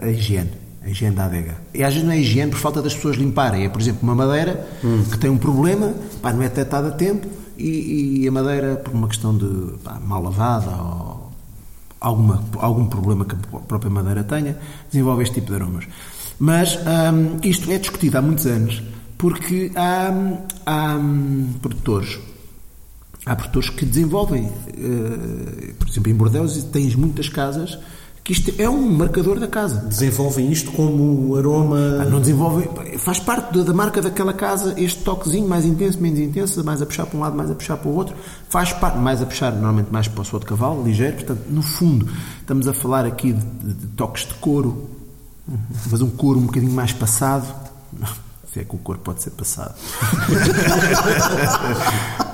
à 0.00 0.08
higiene. 0.08 0.50
A 0.86 0.88
higiene 0.88 1.16
da 1.16 1.24
adega. 1.24 1.56
E 1.74 1.82
às 1.82 1.92
vezes 1.92 2.06
não 2.06 2.14
é 2.14 2.20
higiene 2.20 2.52
por 2.52 2.60
falta 2.60 2.80
das 2.80 2.94
pessoas 2.94 3.16
limparem. 3.16 3.64
É, 3.64 3.68
por 3.68 3.80
exemplo, 3.80 4.00
uma 4.04 4.14
madeira 4.14 4.68
que 5.10 5.18
tem 5.18 5.28
um 5.28 5.36
problema, 5.36 5.92
pá, 6.22 6.32
não 6.32 6.42
é 6.42 6.48
detectada 6.48 6.88
a 6.88 6.92
tempo 6.92 7.26
e, 7.58 8.20
e 8.22 8.28
a 8.28 8.30
madeira, 8.30 8.76
por 8.76 8.94
uma 8.94 9.08
questão 9.08 9.36
de 9.36 9.72
pá, 9.82 9.98
mal 9.98 10.22
lavada 10.22 10.70
ou 10.70 11.32
alguma, 12.00 12.44
algum 12.58 12.86
problema 12.86 13.24
que 13.24 13.34
a 13.34 13.58
própria 13.58 13.90
madeira 13.90 14.22
tenha, 14.22 14.56
desenvolve 14.88 15.24
este 15.24 15.34
tipo 15.34 15.48
de 15.48 15.54
aromas. 15.56 15.88
Mas 16.38 16.76
hum, 16.76 17.38
isto 17.42 17.68
é 17.70 17.78
discutido 17.78 18.18
há 18.18 18.22
muitos 18.22 18.46
anos 18.46 18.80
porque 19.18 19.72
há, 19.74 20.12
há 20.64 20.96
hum, 20.96 21.52
produtores. 21.60 22.20
Há 23.24 23.34
produtores 23.34 23.70
que 23.70 23.84
desenvolvem, 23.84 24.52
eh, 24.68 25.74
por 25.76 25.88
exemplo, 25.88 26.12
em 26.12 26.14
Bordeaux 26.14 26.62
tens 26.70 26.94
muitas 26.94 27.28
casas 27.28 27.76
que 28.26 28.32
isto 28.32 28.52
é 28.58 28.68
um 28.68 28.90
marcador 28.90 29.38
da 29.38 29.46
casa. 29.46 29.76
Desenvolvem 29.86 30.50
isto 30.50 30.72
como 30.72 31.30
um 31.30 31.36
aroma. 31.36 31.78
Ah, 32.00 32.04
Não 32.06 32.18
desenvolvem, 32.18 32.68
faz 32.98 33.20
parte 33.20 33.62
da, 33.62 33.72
marca 33.72 34.02
daquela 34.02 34.32
casa 34.32 34.74
este 34.76 35.04
toquezinho 35.04 35.48
mais 35.48 35.64
intenso, 35.64 36.00
menos 36.02 36.18
intenso, 36.18 36.64
mais 36.64 36.82
a 36.82 36.86
puxar 36.86 37.06
para 37.06 37.16
um 37.16 37.20
lado, 37.22 37.36
mais 37.36 37.48
a 37.52 37.54
puxar 37.54 37.76
para 37.76 37.88
o 37.88 37.94
outro, 37.94 38.16
faz 38.48 38.72
parte, 38.72 38.98
mais 38.98 39.22
a 39.22 39.26
puxar 39.26 39.52
normalmente 39.52 39.90
mais 39.92 40.08
para 40.08 40.22
o 40.22 40.24
suor 40.24 40.40
de 40.40 40.46
cavalo, 40.46 40.82
ligeiro, 40.82 41.14
portanto, 41.18 41.42
no 41.48 41.62
fundo, 41.62 42.08
estamos 42.40 42.66
a 42.66 42.74
falar 42.74 43.06
aqui 43.06 43.32
de, 43.32 43.44
de- 43.44 43.74
de 43.74 43.86
toques 43.94 44.26
de 44.26 44.34
couro, 44.34 44.90
mas 45.88 46.02
um 46.02 46.10
couro 46.10 46.40
um 46.40 46.46
bocadinho 46.46 46.72
mais 46.72 46.92
passado, 46.92 47.46
se 48.52 48.58
é 48.58 48.64
que 48.64 48.74
o 48.74 48.78
couro 48.78 48.98
pode 49.04 49.22
ser 49.22 49.30
passado. 49.30 49.72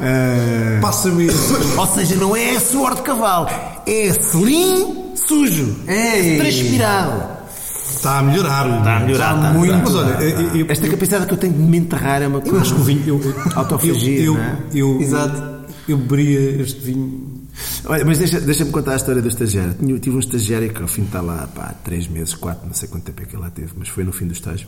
Eh, 0.05 0.79
Passa-me 0.81 1.27
isso. 1.27 1.55
ou 1.79 1.87
seja, 1.87 2.17
não 2.17 2.35
é 2.35 2.59
suor 2.59 2.95
de 2.97 3.03
cavalo, 3.03 3.47
é 3.87 4.13
selim 4.15 5.02
sujo, 5.33 5.77
Ei. 5.89 6.39
transpirado. 6.39 7.43
Está 7.91 8.19
a 8.19 8.23
melhorar. 8.23 8.79
Está 8.79 8.97
a 8.97 9.01
melhorar, 9.01 9.37
está, 9.37 9.53
muito. 9.53 9.75
Mas 9.75 9.95
olha, 9.95 10.23
eu, 10.23 10.57
eu- 10.57 10.67
Esta 10.69 10.89
capacidade 10.89 11.27
que 11.27 11.33
eu 11.35 11.39
tenho 11.39 11.53
de 11.53 11.59
me 11.61 11.77
enterrar 11.79 12.23
é 12.23 12.27
uma 12.27 12.39
eu 12.39 12.43
coisa. 12.43 12.61
acho 12.61 12.75
que 12.75 12.81
o 12.81 12.85
vinho. 12.85 13.03
Eu, 13.07 13.21
eu, 13.21 13.35
Autofagia, 13.55 14.21
eu, 14.21 14.35
não 14.35 14.41
é? 14.41 14.57
eu, 14.75 15.01
Exato. 15.01 15.53
Eu 15.89 15.97
beberia 15.99 16.63
este 16.63 16.81
vinho. 16.81 17.43
Olha, 17.87 18.05
mas 18.05 18.19
deixa- 18.19 18.41
deixa-me 18.41 18.71
contar 18.71 18.93
a 18.93 18.97
história 18.97 19.21
do 19.21 19.29
estagiário. 19.29 19.75
Tinha- 19.75 19.99
tive 19.99 20.17
um 20.17 20.21
estagiário 20.21 20.73
que 20.73 20.81
ao 20.81 20.89
fim 20.89 21.03
está 21.03 21.21
lá 21.21 21.49
pá, 21.55 21.75
três 21.85 22.07
meses, 22.09 22.35
quatro, 22.35 22.67
não 22.67 22.73
sei 22.75 22.89
quanto 22.89 23.03
tempo 23.05 23.23
é 23.23 23.27
que 23.27 23.35
ele 23.37 23.43
lá 23.43 23.51
teve, 23.51 23.73
mas 23.77 23.89
foi 23.89 24.05
no 24.05 24.13
fim 24.13 24.27
do 24.27 24.33
estágio. 24.33 24.67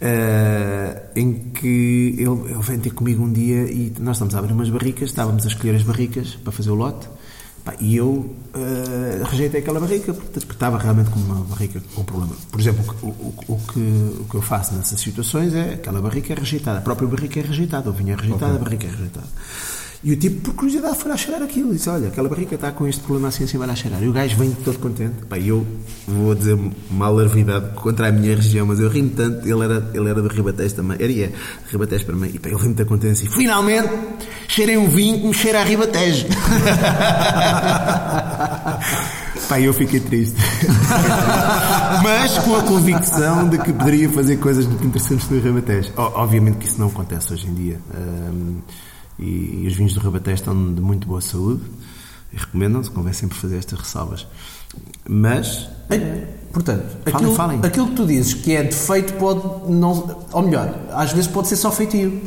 Eh, 0.00 1.02
em 1.16 1.32
que 1.52 2.14
ele, 2.18 2.52
ele 2.52 2.62
vem 2.62 2.78
ter 2.78 2.90
comigo 2.90 3.22
um 3.24 3.32
dia 3.32 3.62
e 3.70 3.92
nós 3.98 4.16
estamos 4.16 4.34
a 4.34 4.38
abrir 4.38 4.52
umas 4.52 4.70
barricas, 4.70 5.08
estávamos 5.10 5.44
a 5.44 5.48
escolher 5.48 5.74
as 5.74 5.82
barricas 5.82 6.36
para 6.42 6.52
fazer 6.52 6.70
o 6.70 6.74
lote. 6.74 7.08
E 7.80 7.96
eu 7.96 8.34
eh, 8.54 9.22
rejeitei 9.24 9.60
aquela 9.60 9.80
barrica 9.80 10.12
porque 10.12 10.38
estava 10.38 10.78
realmente 10.78 11.10
com 11.10 11.18
uma 11.20 11.44
barrica 11.44 11.80
com 11.94 12.04
problema. 12.04 12.34
Por 12.50 12.60
exemplo, 12.60 12.94
o, 13.02 13.06
o, 13.06 13.34
o 13.48 13.58
que, 13.72 14.20
o 14.20 14.24
que 14.24 14.34
eu 14.34 14.42
faço 14.42 14.74
nessas 14.74 15.00
situações 15.00 15.54
é 15.54 15.74
aquela 15.74 16.00
barrica 16.00 16.32
é 16.32 16.36
rejeitada, 16.36 16.78
a 16.78 16.82
própria 16.82 17.08
barrica 17.08 17.40
é 17.40 17.42
rejeitada, 17.42 17.90
o 17.90 17.92
vinho 17.92 18.12
é 18.12 18.16
rejeitado, 18.16 18.56
a 18.56 18.58
barrica 18.58 18.86
é 18.86 18.90
rejeitada. 18.90 19.26
E 20.04 20.12
o 20.12 20.16
tipo, 20.16 20.40
por 20.42 20.54
curiosidade, 20.54 20.96
foi 20.96 21.10
lá 21.10 21.16
cheirar 21.16 21.42
aquilo. 21.42 21.72
Disse: 21.72 21.88
Olha, 21.90 22.06
aquela 22.06 22.28
barrica 22.28 22.54
está 22.54 22.70
com 22.70 22.86
este 22.86 23.00
problema 23.00 23.28
assim, 23.28 23.42
assim, 23.44 23.58
vai 23.58 23.66
lá 23.66 23.74
cheirar. 23.74 24.00
E 24.00 24.06
o 24.08 24.12
gajo 24.12 24.36
vem 24.36 24.52
todo 24.64 24.78
contente. 24.78 25.26
Pá, 25.28 25.36
eu 25.38 25.66
vou 26.06 26.36
dizer 26.36 26.56
uma 26.88 27.06
alarvidade 27.06 27.74
contra 27.74 28.06
a 28.08 28.12
minha 28.12 28.36
região, 28.36 28.64
mas 28.64 28.78
eu 28.78 28.88
ri-me 28.88 29.10
tanto. 29.10 29.46
Ele 29.48 29.64
era, 29.64 29.90
ele 29.92 30.08
era 30.08 30.22
do 30.22 30.28
Ribatejo 30.28 30.74
também. 30.76 30.96
Era 31.00 31.12
é, 31.12 31.32
Ribatejo 31.68 32.06
para 32.06 32.14
mim. 32.14 32.30
E 32.32 32.38
pá, 32.38 32.48
ele 32.48 32.56
ri-me 32.58 32.74
muito 32.74 32.86
contente 32.86 33.12
assim: 33.12 33.26
Finalmente 33.26 33.88
cheirei 34.46 34.76
um 34.76 34.88
vinho 34.88 35.18
que 35.20 35.26
me 35.26 35.34
cheira 35.34 35.60
a 35.60 35.64
Ribatejo. 35.64 36.26
Pá, 39.48 39.58
eu 39.60 39.72
fiquei 39.72 39.98
triste. 40.00 40.36
Mas 42.04 42.38
com 42.38 42.54
a 42.56 42.62
convicção 42.62 43.48
de 43.48 43.56
que 43.58 43.72
poderia 43.72 44.08
fazer 44.10 44.36
coisas 44.36 44.66
muito 44.66 44.84
interessantes 44.86 45.28
no 45.30 45.40
Rabatés. 45.40 45.90
O- 45.96 46.02
Obviamente 46.20 46.58
que 46.58 46.66
isso 46.66 46.78
não 46.78 46.88
acontece 46.88 47.32
hoje 47.32 47.46
em 47.46 47.54
dia. 47.54 47.80
Ahm, 47.94 48.58
e, 49.18 49.62
e 49.62 49.66
os 49.66 49.74
vinhos 49.74 49.94
do 49.94 50.00
Rabatés 50.00 50.34
estão 50.40 50.72
de 50.74 50.80
muito 50.80 51.06
boa 51.06 51.20
saúde. 51.20 51.62
E 52.32 52.36
recomendam-se, 52.36 52.90
convém 52.90 53.12
sempre 53.12 53.38
fazer 53.38 53.56
estas 53.56 53.78
ressalvas. 53.78 54.26
Mas, 55.08 55.66
Portanto, 56.52 56.84
Falem, 57.04 57.14
aquilo, 57.14 57.34
falem. 57.34 57.60
aquilo 57.62 57.88
que 57.88 57.94
tu 57.94 58.06
dizes 58.06 58.34
que 58.34 58.54
é 58.54 58.62
defeito 58.62 59.14
pode 59.14 59.70
não. 59.70 60.26
Ou 60.32 60.42
melhor, 60.42 60.74
às 60.92 61.12
vezes 61.12 61.26
pode 61.26 61.48
ser 61.48 61.56
só 61.56 61.70
feitio. 61.70 62.20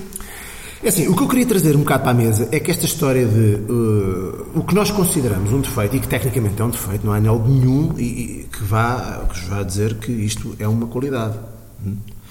é 0.83 0.88
assim, 0.88 1.07
o 1.07 1.15
que 1.15 1.24
eu 1.24 1.27
queria 1.27 1.45
trazer 1.45 1.75
um 1.75 1.79
bocado 1.79 2.03
para 2.03 2.12
a 2.12 2.13
mesa 2.13 2.48
é 2.51 2.60
que 2.60 2.71
esta 2.71 2.86
história 2.86 3.27
de 3.27 3.55
uh, 3.71 4.51
o 4.55 4.63
que 4.63 4.74
nós 4.75 4.91
consideramos 4.91 5.51
um 5.51 5.62
defeito, 5.62 5.95
e 5.95 6.00
que 6.00 6.07
tecnicamente 6.07 6.62
é 6.62 6.65
um 6.65 6.69
defeito, 6.69 7.05
não 7.05 7.13
há 7.13 7.29
algo 7.29 7.48
nenhum 7.48 7.93
e, 7.98 8.03
e 8.03 8.48
que, 8.51 8.63
vá, 8.63 9.27
que 9.31 9.45
vá 9.50 9.63
dizer 9.63 9.95
que 9.95 10.12
isto 10.12 10.55
é 10.60 10.67
uma 10.67 10.88
qualidade. 10.88 11.38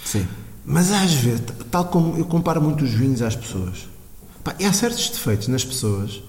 Sim. 0.05 0.27
Mas 0.65 0.93
às 0.93 1.13
vezes, 1.15 1.43
tal 1.71 1.87
como 1.87 2.17
eu 2.17 2.25
comparo 2.25 2.63
muito 2.63 2.85
os 2.85 2.91
vinhos 2.91 3.21
às 3.21 3.35
pessoas, 3.35 3.90
pá, 4.45 4.55
e 4.59 4.65
há 4.65 4.73
certos 4.73 5.09
defeitos 5.11 5.49
nas 5.49 5.65
pessoas 5.65 6.23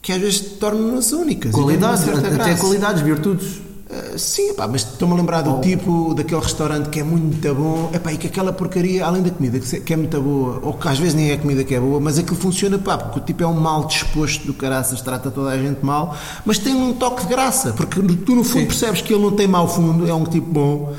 que 0.00 0.12
às 0.12 0.20
vezes 0.20 0.40
tornam-nas 0.60 1.12
únicas. 1.12 1.52
Qualidades, 1.52 2.08
até 2.08 2.30
graça. 2.30 2.60
qualidades, 2.60 3.02
virtudes. 3.02 3.60
Ah, 3.90 4.18
sim, 4.18 4.52
pá, 4.52 4.68
mas 4.68 4.82
estou-me 4.82 5.14
a 5.14 5.16
lembrar 5.16 5.46
Oh. 5.48 5.52
do 5.54 5.60
tipo 5.62 6.12
daquele 6.14 6.42
restaurante 6.42 6.90
que 6.90 7.00
é 7.00 7.02
muito 7.02 7.54
bom 7.54 7.90
epá, 7.92 8.12
e 8.12 8.18
que 8.18 8.26
aquela 8.26 8.52
porcaria, 8.52 9.04
além 9.04 9.22
da 9.22 9.30
comida 9.30 9.58
que 9.58 9.92
é 9.92 9.96
muito 9.96 10.20
boa, 10.20 10.60
ou 10.62 10.74
que 10.74 10.86
às 10.88 10.98
vezes 10.98 11.14
nem 11.14 11.30
é 11.30 11.34
a 11.34 11.38
comida 11.38 11.64
que 11.64 11.74
é 11.74 11.80
boa, 11.80 11.98
mas 11.98 12.18
aquilo 12.18 12.36
funciona, 12.36 12.78
pá, 12.78 12.98
porque 12.98 13.18
o 13.18 13.22
tipo 13.22 13.42
é 13.42 13.46
um 13.46 13.54
mal 13.58 13.86
disposto 13.86 14.46
do 14.46 14.52
caraças, 14.52 15.00
trata 15.00 15.30
toda 15.30 15.48
a 15.50 15.58
gente 15.58 15.82
mal, 15.82 16.14
mas 16.44 16.58
tem 16.58 16.74
um 16.74 16.92
toque 16.92 17.22
de 17.22 17.28
graça, 17.28 17.72
porque 17.72 17.98
tu 18.26 18.34
no 18.34 18.44
fundo 18.44 18.66
percebes 18.66 19.00
que 19.00 19.12
ele 19.14 19.22
não 19.22 19.32
tem 19.32 19.48
mau 19.48 19.66
fundo, 19.66 20.06
é 20.06 20.12
um 20.12 20.24
tipo 20.24 20.50
bom, 20.52 20.94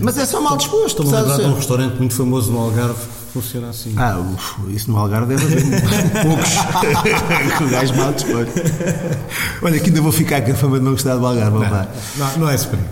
mas 0.00 0.16
é 0.16 0.24
só 0.24 0.40
mal 0.40 0.56
disposto. 0.56 1.02
Estou-me 1.02 1.14
a 1.14 1.20
lembrar 1.20 1.36
de 1.36 1.44
um 1.44 1.54
restaurante 1.54 1.96
muito 1.98 2.14
famoso 2.14 2.50
no 2.50 2.58
Algarve 2.58 3.19
funciona 3.32 3.70
assim. 3.70 3.94
Ah, 3.96 4.18
uf, 4.18 4.56
isso 4.74 4.90
no 4.90 4.98
Algarve 4.98 5.34
deve 5.34 5.44
haver 5.44 5.62
poucos. 6.22 6.54
Com 7.58 7.64
o 7.64 7.68
gajo 7.68 7.94
mal 7.94 8.12
disposto. 8.12 8.52
Olha, 9.62 9.78
que 9.78 9.86
ainda 9.88 10.00
vou 10.00 10.12
ficar 10.12 10.42
com 10.42 10.52
a 10.52 10.54
fama 10.54 10.78
de 10.78 10.84
não 10.84 10.92
gostar 10.92 11.16
do 11.16 11.26
Algarve, 11.26 11.58
lá. 11.58 11.88
Não, 12.16 12.38
não 12.38 12.50
é 12.50 12.56
perigo. 12.56 12.88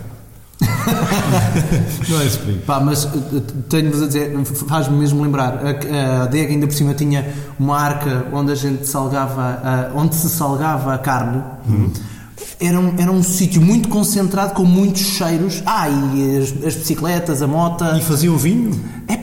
não 2.09 2.21
é 2.21 2.25
perigo. 2.29 2.59
Pá, 2.65 2.79
mas 2.79 3.05
eh, 3.05 3.41
tenho-vos 3.69 4.01
a 4.03 4.07
dizer, 4.07 4.37
faz-me 4.67 4.97
mesmo 4.97 5.21
lembrar, 5.21 5.59
a, 5.65 5.69
a 5.69 6.23
adega 6.23 6.51
ainda 6.51 6.67
por 6.67 6.73
cima 6.73 6.93
tinha 6.93 7.33
uma 7.57 7.77
arca 7.79 8.25
onde 8.33 8.51
a 8.51 8.55
gente 8.55 8.87
salgava, 8.87 9.91
onde 9.95 10.15
se 10.15 10.29
salgava 10.29 10.93
a 10.93 10.97
carne. 10.97 11.43
Era 12.61 12.77
um, 12.77 12.93
era 12.97 13.09
um 13.09 13.23
sítio 13.23 13.61
muito 13.61 13.87
concentrado 13.87 14.53
com 14.53 14.65
muitos 14.65 15.01
cheiros. 15.01 15.63
Ah, 15.65 15.87
e 15.89 16.37
as, 16.37 16.65
as 16.65 16.75
bicicletas, 16.75 17.41
a 17.41 17.47
moto. 17.47 17.85
E 17.95 18.01
faziam 18.01 18.35
vinho? 18.37 18.77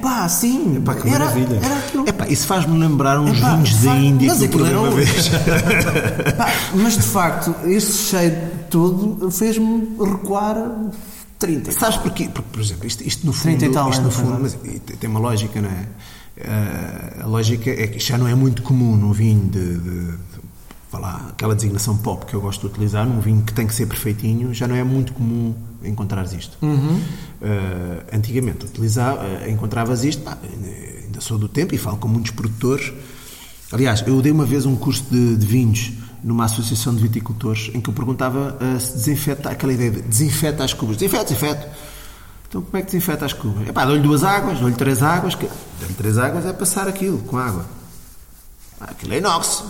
É 0.06 0.10
pá, 0.10 0.28
sim. 0.28 0.76
Epá, 0.76 0.94
que 0.94 1.08
era, 1.08 1.18
maravilha. 1.18 1.60
era 1.62 1.78
aquilo. 1.78 2.08
Epá, 2.08 2.28
isso 2.28 2.46
faz-me 2.46 2.78
lembrar 2.78 3.20
uns 3.20 3.38
Epá, 3.38 3.54
vinhos 3.54 3.82
da 3.82 3.96
Índia 3.96 4.28
mas 4.28 4.38
que 4.38 4.44
aquilo 4.44 4.64
provei 4.64 4.78
era 4.78 4.80
uma 4.80 4.96
vez. 4.96 5.28
Pá, 6.36 6.52
mas 6.74 6.94
de 6.94 7.02
facto, 7.02 7.54
esse 7.64 7.92
cheiro 8.08 8.36
todo 8.70 9.30
fez-me 9.30 9.96
recuar 9.98 10.56
30. 11.38 11.72
Sabes 11.72 11.98
porquê? 11.98 12.28
Porque, 12.32 12.48
por 12.50 12.60
exemplo, 12.60 12.86
isto, 12.86 13.02
isto 13.02 13.26
no 13.26 13.32
fundo, 13.32 13.58
30 13.58 13.66
e 13.66 13.70
tal 13.70 13.90
isto 13.90 14.02
no 14.02 14.10
fundo 14.10 14.36
é? 14.36 14.38
mas, 14.38 14.56
tem 14.98 15.10
uma 15.10 15.20
lógica, 15.20 15.60
não 15.60 15.68
é? 15.68 15.86
Ah, 16.44 17.24
a 17.24 17.26
lógica 17.26 17.70
é 17.70 17.86
que 17.86 17.98
isto 17.98 18.08
já 18.08 18.18
não 18.18 18.28
é 18.28 18.34
muito 18.34 18.62
comum 18.62 18.96
num 18.96 19.12
vinho 19.12 19.48
de, 19.48 19.78
de, 19.78 20.06
de 20.12 20.16
lá, 20.92 21.26
aquela 21.30 21.54
designação 21.54 21.96
pop 21.96 22.24
que 22.26 22.34
eu 22.34 22.40
gosto 22.40 22.60
de 22.60 22.66
utilizar, 22.66 23.06
num 23.06 23.20
vinho 23.20 23.42
que 23.42 23.52
tem 23.52 23.66
que 23.66 23.74
ser 23.74 23.86
perfeitinho, 23.86 24.52
já 24.54 24.66
não 24.66 24.76
é 24.76 24.84
muito 24.84 25.12
comum 25.12 25.54
encontrares 25.88 26.32
isto. 26.32 26.56
Uhum. 26.62 27.00
Ah, 27.42 28.04
antigamente 28.16 28.64
utilizava, 28.64 29.20
ah, 29.22 29.48
encontravas 29.50 30.04
isto, 30.04 30.22
pá, 30.22 30.36
ainda 30.42 31.20
sou 31.20 31.38
do 31.38 31.48
tempo 31.48 31.74
e 31.74 31.78
falo 31.78 31.96
com 31.96 32.08
muitos 32.08 32.30
produtores. 32.32 32.92
Aliás, 33.72 34.02
eu 34.06 34.20
dei 34.22 34.30
uma 34.32 34.44
vez 34.46 34.64
um 34.66 34.76
curso 34.76 35.04
de, 35.10 35.36
de 35.36 35.46
vinhos 35.46 35.92
numa 36.22 36.44
associação 36.44 36.94
de 36.94 37.02
viticultores 37.02 37.70
em 37.74 37.80
que 37.80 37.88
eu 37.90 37.94
perguntava 37.94 38.56
ah, 38.60 38.78
se 38.80 38.94
desinfeta, 38.94 39.50
aquela 39.50 39.72
ideia 39.72 39.90
de 39.90 40.02
desinfeta 40.02 40.64
as 40.64 40.72
cubas. 40.72 40.96
Desinfeta, 40.96 41.24
desinfeta. 41.24 41.72
Então 42.48 42.62
como 42.62 42.76
é 42.76 42.80
que 42.80 42.86
desinfeta 42.86 43.24
as 43.26 43.32
cubas? 43.32 43.68
Epá, 43.68 43.84
dou-lhe 43.84 44.00
duas 44.02 44.22
águas, 44.22 44.58
dou-lhe 44.60 44.74
três 44.76 45.02
águas. 45.02 45.34
que- 45.34 45.48
Dou-lhe 45.80 45.94
três 45.94 46.16
águas 46.16 46.46
é 46.46 46.52
passar 46.52 46.86
aquilo 46.88 47.18
com 47.18 47.36
água. 47.36 47.66
Ah, 48.80 48.86
aquilo 48.90 49.14
é 49.14 49.18
inox. 49.18 49.64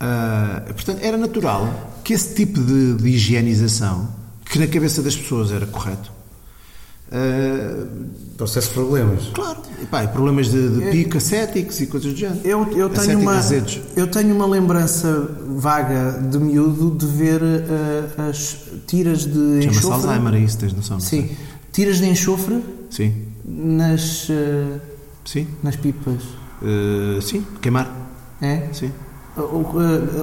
Ah, 0.00 0.62
portanto, 0.66 1.00
era 1.02 1.16
natural 1.16 1.92
que 2.04 2.12
esse 2.12 2.34
tipo 2.34 2.60
de, 2.60 2.94
de 2.94 3.08
higienização, 3.08 4.08
que 4.50 4.58
na 4.58 4.66
cabeça 4.66 5.02
das 5.02 5.16
pessoas 5.16 5.52
era 5.52 5.66
correto, 5.66 6.10
ah, 7.10 7.86
Trouxesse 8.36 8.68
problemas. 8.70 9.30
claro, 9.34 9.58
epá, 9.82 10.04
e 10.04 10.08
problemas 10.08 10.48
de, 10.48 10.68
de 10.68 10.90
pico 10.92 11.16
acéticos 11.16 11.80
e 11.80 11.86
coisas 11.86 12.12
do 12.12 12.18
género. 12.18 12.40
Eu, 12.44 12.70
eu, 12.76 12.88
tenho 12.90 13.18
uma, 13.18 13.36
azedos. 13.36 13.80
eu 13.96 14.06
tenho 14.06 14.32
uma 14.34 14.46
lembrança 14.46 15.36
vaga 15.56 16.12
de 16.30 16.38
miúdo 16.38 16.96
de 16.96 17.06
ver 17.06 17.42
eh, 17.42 18.28
as 18.30 18.58
tiras 18.86 19.24
de 19.24 19.32
Chama-se 19.32 19.66
enxofre. 19.66 20.08
Alzheimer, 20.08 20.34
é 20.34 20.38
isso, 20.38 20.58
tens 20.58 20.72
noção? 20.72 21.00
Sim, 21.00 21.26
sei? 21.26 21.36
tiras 21.72 21.98
de 21.98 22.06
enxofre 22.06 22.62
Sim. 22.90 23.12
nas, 23.44 24.28
eh, 24.30 24.78
Sim. 25.24 25.48
nas 25.62 25.74
pipas. 25.74 26.22
Uh, 26.60 27.22
sim, 27.22 27.44
queimar. 27.60 27.88
É? 28.40 28.68
Sim. 28.72 28.92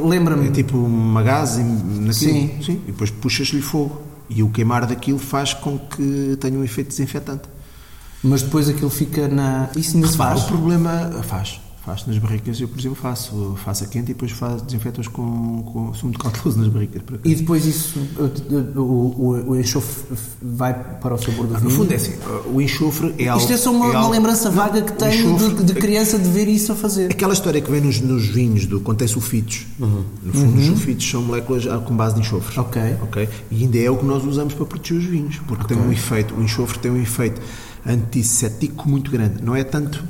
Lembra-me. 0.03 0.48
É 0.48 0.51
tipo 0.51 0.77
uma 0.77 1.24
gás 1.24 1.58
naquilo. 1.58 2.13
Sim. 2.13 2.51
Sim. 2.62 2.82
E 2.88 2.91
depois 2.91 3.10
puxas-lhe 3.10 3.62
fogo. 3.62 4.05
E 4.29 4.41
o 4.44 4.50
queimar 4.50 4.86
daquilo 4.86 5.20
faz 5.20 5.53
com 5.53 5.77
que 5.77 6.38
tenha 6.39 6.58
um 6.58 6.63
efeito 6.63 6.89
desinfetante. 6.89 7.44
Mas 8.24 8.41
depois 8.41 8.67
aquilo 8.67 8.89
fica 8.89 9.27
na. 9.27 9.70
Isso 9.75 9.96
ainda 9.96 10.08
se 10.08 10.17
faz. 10.17 10.44
O 10.44 10.48
problema 10.48 11.12
faz. 11.24 11.60
Faz 11.86 12.06
nas 12.08 12.18
barricas, 12.18 12.60
eu 12.60 12.68
por 12.68 12.80
exemplo 12.80 12.96
faço. 12.98 13.56
Faço 13.63 13.84
a 13.84 13.88
quente 13.88 14.06
e 14.06 14.13
depois 14.15 14.32
faço, 14.32 14.65
desinfetas 14.65 15.08
com, 15.08 15.62
com 15.62 15.94
sumo 15.94 16.12
de 16.13 16.18
cauteloso 16.18 16.58
nas 16.60 16.68
barricas. 16.70 17.04
E 17.24 17.36
depois 17.36 17.63
isso, 17.65 18.00
o, 18.75 18.80
o, 18.80 19.50
o 19.51 19.56
enxofre 19.60 20.18
vai 20.42 20.74
para 20.74 21.13
o 21.13 21.18
sabor 21.20 21.46
do 21.46 21.54
No 21.54 21.60
vinho. 21.60 21.72
fundo 21.72 21.92
é 21.92 21.96
assim, 21.96 22.13
o 22.51 22.60
enxofre 22.60 23.13
é 23.20 23.27
algo... 23.27 23.42
Isto 23.44 23.54
é 23.54 23.58
só 23.58 23.72
uma, 23.72 23.86
uma 23.86 24.00
algo- 24.00 24.12
lembrança 24.13 24.50
vaga 24.50 24.82
que 24.82 24.94
tenho 24.94 25.36
enxofre- 25.36 25.63
de, 25.63 25.63
de 25.63 25.74
criança 25.75 26.18
de 26.18 26.27
ver 26.27 26.48
isso 26.48 26.72
a 26.72 26.75
fazer. 26.75 27.12
Aquela 27.12 27.34
história 27.34 27.62
que 27.62 27.70
vem 27.70 27.82
nos, 27.82 28.01
nos 28.01 28.25
vinhos 28.25 28.65
do 28.65 28.80
contém 28.82 29.08
sulfitos. 29.08 29.68
No 29.77 30.06
fundo, 30.34 30.58
os 30.60 30.65
sulfitos 30.65 31.08
são 31.08 31.22
moléculas 31.22 31.68
ah, 31.68 31.77
com 31.77 31.96
base 31.96 32.15
de 32.15 32.22
enxofre. 32.22 32.60
Ok. 32.60 32.82
ok? 33.04 33.30
E 33.51 33.62
ainda 33.62 33.77
é 33.77 33.92
o 33.92 33.98
que 33.98 34.06
nós 34.06 34.24
usamos 34.25 34.56
para 34.56 34.65
proteger 34.65 34.98
os 34.98 35.06
vinhos, 35.06 35.38
porque 35.48 35.65
tem 35.65 35.77
um 35.77 35.92
efeito, 35.92 36.34
o 36.34 36.42
enxofre 36.42 36.80
tem 36.80 36.89
um 36.89 36.98
efeito 37.00 37.39
antisséptico 37.86 38.89
muito 38.89 39.12
grande. 39.12 39.44
Não 39.44 39.56
é 39.56 39.63
tanto 39.63 40.04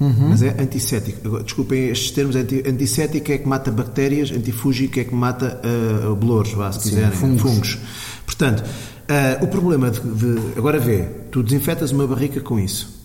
antifúngico, 0.00 0.28
mas 0.28 0.42
é 0.42 0.56
antisséptico. 0.60 1.26
Agora, 1.26 1.42
Desculpem 1.44 1.88
estes 1.88 2.10
termos, 2.12 2.36
anti, 2.36 2.62
antisséptico 2.66 3.32
é 3.32 3.38
que 3.38 3.48
mata 3.48 3.70
bactérias, 3.70 4.30
antifúngico 4.30 5.00
é 5.00 5.04
que 5.04 5.14
mata 5.14 5.60
ah, 5.62 6.14
bolores, 6.14 6.52
vá, 6.52 6.70
se 6.72 6.80
quiserem, 6.80 7.10
fungos. 7.10 7.78
Portanto, 8.24 8.62
ah, 9.08 9.38
o 9.42 9.46
problema 9.48 9.90
de, 9.90 10.00
de- 10.00 10.58
Agora 10.58 10.78
vê, 10.78 11.02
tu 11.30 11.42
desinfetas 11.42 11.90
uma 11.92 12.06
barrica 12.06 12.40
com 12.40 12.58
isso. 12.58 12.96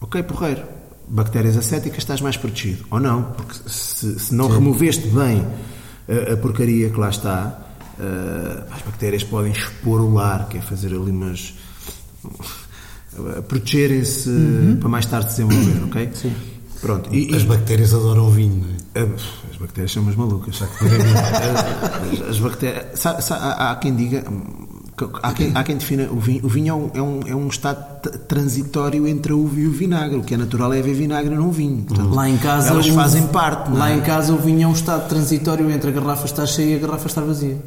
Ok, 0.00 0.22
porreiro. 0.22 0.62
Bactérias 1.08 1.56
acéticas 1.56 1.98
estás 1.98 2.20
mais 2.20 2.36
protegido. 2.36 2.84
Ou 2.90 2.98
não, 3.00 3.22
porque 3.22 3.54
se, 3.68 4.18
se 4.18 4.34
não 4.34 4.48
removeste 4.48 5.06
bem 5.08 5.46
a, 6.08 6.32
a 6.32 6.36
porcaria 6.36 6.88
que 6.90 6.98
lá 6.98 7.08
está, 7.10 7.58
ah, 8.00 8.66
as 8.70 8.82
bactérias 8.82 9.22
podem 9.24 9.52
expor 9.52 10.00
o 10.00 10.12
lar, 10.14 10.48
que 10.48 10.58
é 10.58 10.60
fazer 10.60 10.88
ali 10.88 11.10
umas. 11.10 11.54
A 13.38 13.42
protegerem-se 13.42 14.30
para 14.80 14.88
mais 14.88 15.06
tarde 15.06 15.32
se 15.32 15.42
desenvolver, 15.42 15.84
ok? 15.84 16.10
Sim. 16.14 16.32
Pronto. 16.80 17.08
E, 17.14 17.30
e- 17.32 17.36
As 17.36 17.42
bactérias 17.44 17.94
adoram 17.94 18.30
vinho, 18.30 18.56
não 18.94 19.02
é? 19.02 19.06
ah, 19.06 19.14
As 19.50 19.56
bactérias 19.56 19.92
são 19.92 20.02
umas 20.02 20.16
malucas. 20.16 20.60
As, 20.62 22.28
as 22.30 22.38
bactérias. 22.38 22.98
sa- 22.98 23.20
sa- 23.20 23.36
há, 23.36 23.70
há 23.72 23.76
quem 23.76 23.94
diga, 23.94 24.24
hum, 24.30 24.42
Há 25.24 25.32
quem, 25.32 25.50
há 25.56 25.64
quem 25.64 25.76
defina 25.76 26.04
o 26.08 26.20
vinho. 26.20 26.46
O 26.46 26.48
vinho 26.48 26.68
é 26.70 26.74
um, 26.74 26.90
é 26.94 27.02
um, 27.02 27.20
é 27.26 27.34
um 27.34 27.48
estado 27.48 28.16
transitório 28.28 29.08
entre 29.08 29.32
a 29.32 29.34
uva 29.34 29.58
e 29.58 29.66
o 29.66 29.72
vinagre. 29.72 30.16
O 30.18 30.22
que 30.22 30.34
é 30.34 30.36
natural 30.36 30.72
é 30.72 30.78
haver 30.78 30.94
vinagre 30.94 31.34
não 31.34 31.50
vinho. 31.50 31.82
Portanto, 31.82 32.14
Lá 32.14 32.28
em 32.28 32.36
casa 32.38 32.68
elas 32.68 32.86
o- 32.86 32.94
fazem 32.94 33.26
parte. 33.26 33.70
não 33.72 33.76
Lá 33.78 33.90
é? 33.90 33.96
em 33.96 34.00
casa 34.02 34.32
o 34.32 34.36
vinho 34.38 34.62
é 34.62 34.66
um 34.68 34.72
estado 34.72 35.08
transitório 35.08 35.68
entre 35.68 35.90
a 35.90 35.92
garrafa 35.92 36.26
estar 36.26 36.46
cheia 36.46 36.74
e 36.74 36.76
a 36.76 36.78
garrafa 36.78 37.08
estar 37.08 37.22
vazia. 37.22 37.58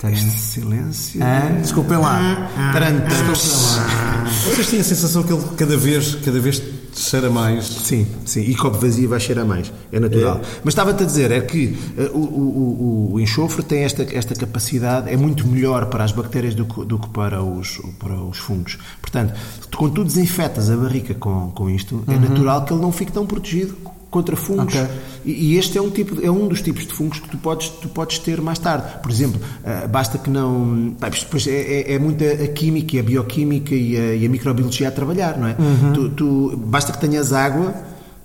Tem. 0.00 0.12
Este 0.14 0.30
silêncio. 0.30 1.20
Ah, 1.22 1.50
desculpem 1.60 1.98
lá. 1.98 2.48
Taran, 2.72 3.00
taran. 3.00 3.34
Vocês 3.34 4.66
têm 4.68 4.80
a 4.80 4.84
sensação 4.84 5.22
que 5.22 5.32
ele 5.32 5.42
cada 5.56 5.76
vez, 5.76 6.14
cada 6.24 6.40
vez 6.40 6.62
cheira 6.94 7.28
mais. 7.30 7.66
Sim, 7.66 8.06
sim, 8.24 8.40
e 8.40 8.54
copo 8.54 8.78
vazio 8.78 9.08
vai 9.08 9.20
cheirar 9.20 9.44
mais, 9.44 9.70
é 9.92 10.00
natural. 10.00 10.40
Mas 10.64 10.72
estava-te 10.72 11.02
a 11.02 11.06
dizer, 11.06 11.30
é 11.30 11.40
que 11.42 11.76
eh, 11.98 12.10
o, 12.14 12.18
o, 12.18 13.12
o- 13.14 13.20
enxofre 13.20 13.62
tem 13.62 13.80
esta, 13.84 14.02
esta 14.12 14.34
capacidade, 14.34 15.10
é 15.10 15.16
muito 15.16 15.46
melhor 15.46 15.86
para 15.86 16.02
as 16.04 16.12
bactérias 16.12 16.54
do 16.54 16.64
que, 16.64 16.84
do 16.84 16.98
que 16.98 17.08
para, 17.10 17.42
os, 17.42 17.78
para 17.98 18.14
os 18.14 18.38
fungos. 18.38 18.78
Portanto, 19.02 19.34
quando 19.76 19.92
tu 19.94 20.04
desinfetas 20.04 20.70
a 20.70 20.76
barrica 20.76 21.14
com, 21.14 21.50
com 21.50 21.68
isto, 21.68 22.02
é 22.08 22.16
natural 22.16 22.64
que 22.64 22.72
ele 22.72 22.80
não 22.82 22.90
fique 22.92 23.12
tão 23.12 23.26
protegido 23.26 23.74
contra 24.10 24.36
fungos. 24.36 24.74
Ok. 24.74 24.86
E, 25.24 25.52
e 25.54 25.56
este 25.58 25.78
é 25.78 25.82
um, 25.82 25.90
tipo, 25.90 26.20
é 26.24 26.30
um 26.30 26.48
dos 26.48 26.60
tipos 26.62 26.86
de 26.86 26.92
fungos 26.92 27.20
que 27.20 27.28
tu 27.28 27.38
podes, 27.38 27.68
tu 27.68 27.88
podes 27.88 28.18
ter 28.18 28.40
mais 28.40 28.58
tarde. 28.58 29.00
Por 29.02 29.10
exemplo, 29.10 29.40
eh, 29.64 29.86
basta 29.86 30.18
que 30.18 30.28
não. 30.28 30.94
pá, 30.98 31.08
Depois 31.08 31.46
é, 31.46 31.50
é, 31.52 31.92
é 31.94 31.98
muita 31.98 32.24
a 32.24 32.48
química, 32.48 32.98
a 32.98 33.02
bioquímica 33.02 33.74
e 33.74 33.96
a, 33.96 34.14
e 34.16 34.26
a 34.26 34.28
microbiologia 34.28 34.88
a 34.88 34.90
trabalhar, 34.90 35.38
não 35.38 35.46
é? 35.46 35.56
Tu, 35.94 36.08
tu- 36.10 36.56
basta 36.56 36.92
que 36.92 36.98
tenhas 37.00 37.32
água. 37.32 37.72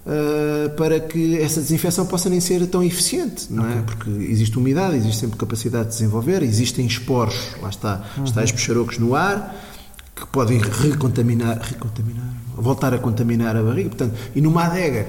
eh, 0.08 0.70
para 0.77 1.00
que 1.00 1.38
essa 1.39 1.60
desinfecção 1.62 2.06
possa 2.06 2.30
nem 2.30 2.39
ser 2.39 2.65
tão 2.68 2.84
eficiente, 2.84 3.48
não 3.51 3.68
é? 3.68 3.82
Porque 3.82 4.10
existe 4.10 4.58
umidade, 4.58 4.96
existe 4.98 5.20
sempre 5.22 5.38
capacidade 5.38 5.86
de 5.86 5.92
desenvolver, 5.92 6.44
existem 6.44 6.86
esporos, 6.86 7.36
lá 7.62 7.70
está, 7.70 8.04
está 8.24 8.44
os 8.44 8.51
pecharocos 8.51 8.98
no 9.00 9.15
ar, 9.15 9.56
que 10.15 10.25
podem 10.27 10.60
recontaminar, 10.60 11.60
recontaminar, 11.60 12.25
voltar 12.56 12.94
a 12.94 12.98
contaminar 13.00 13.56
a 13.58 13.63
barriga. 13.63 13.89
Portanto, 13.89 14.13
e 14.36 14.42
numa 14.42 14.65
adega, 14.65 15.08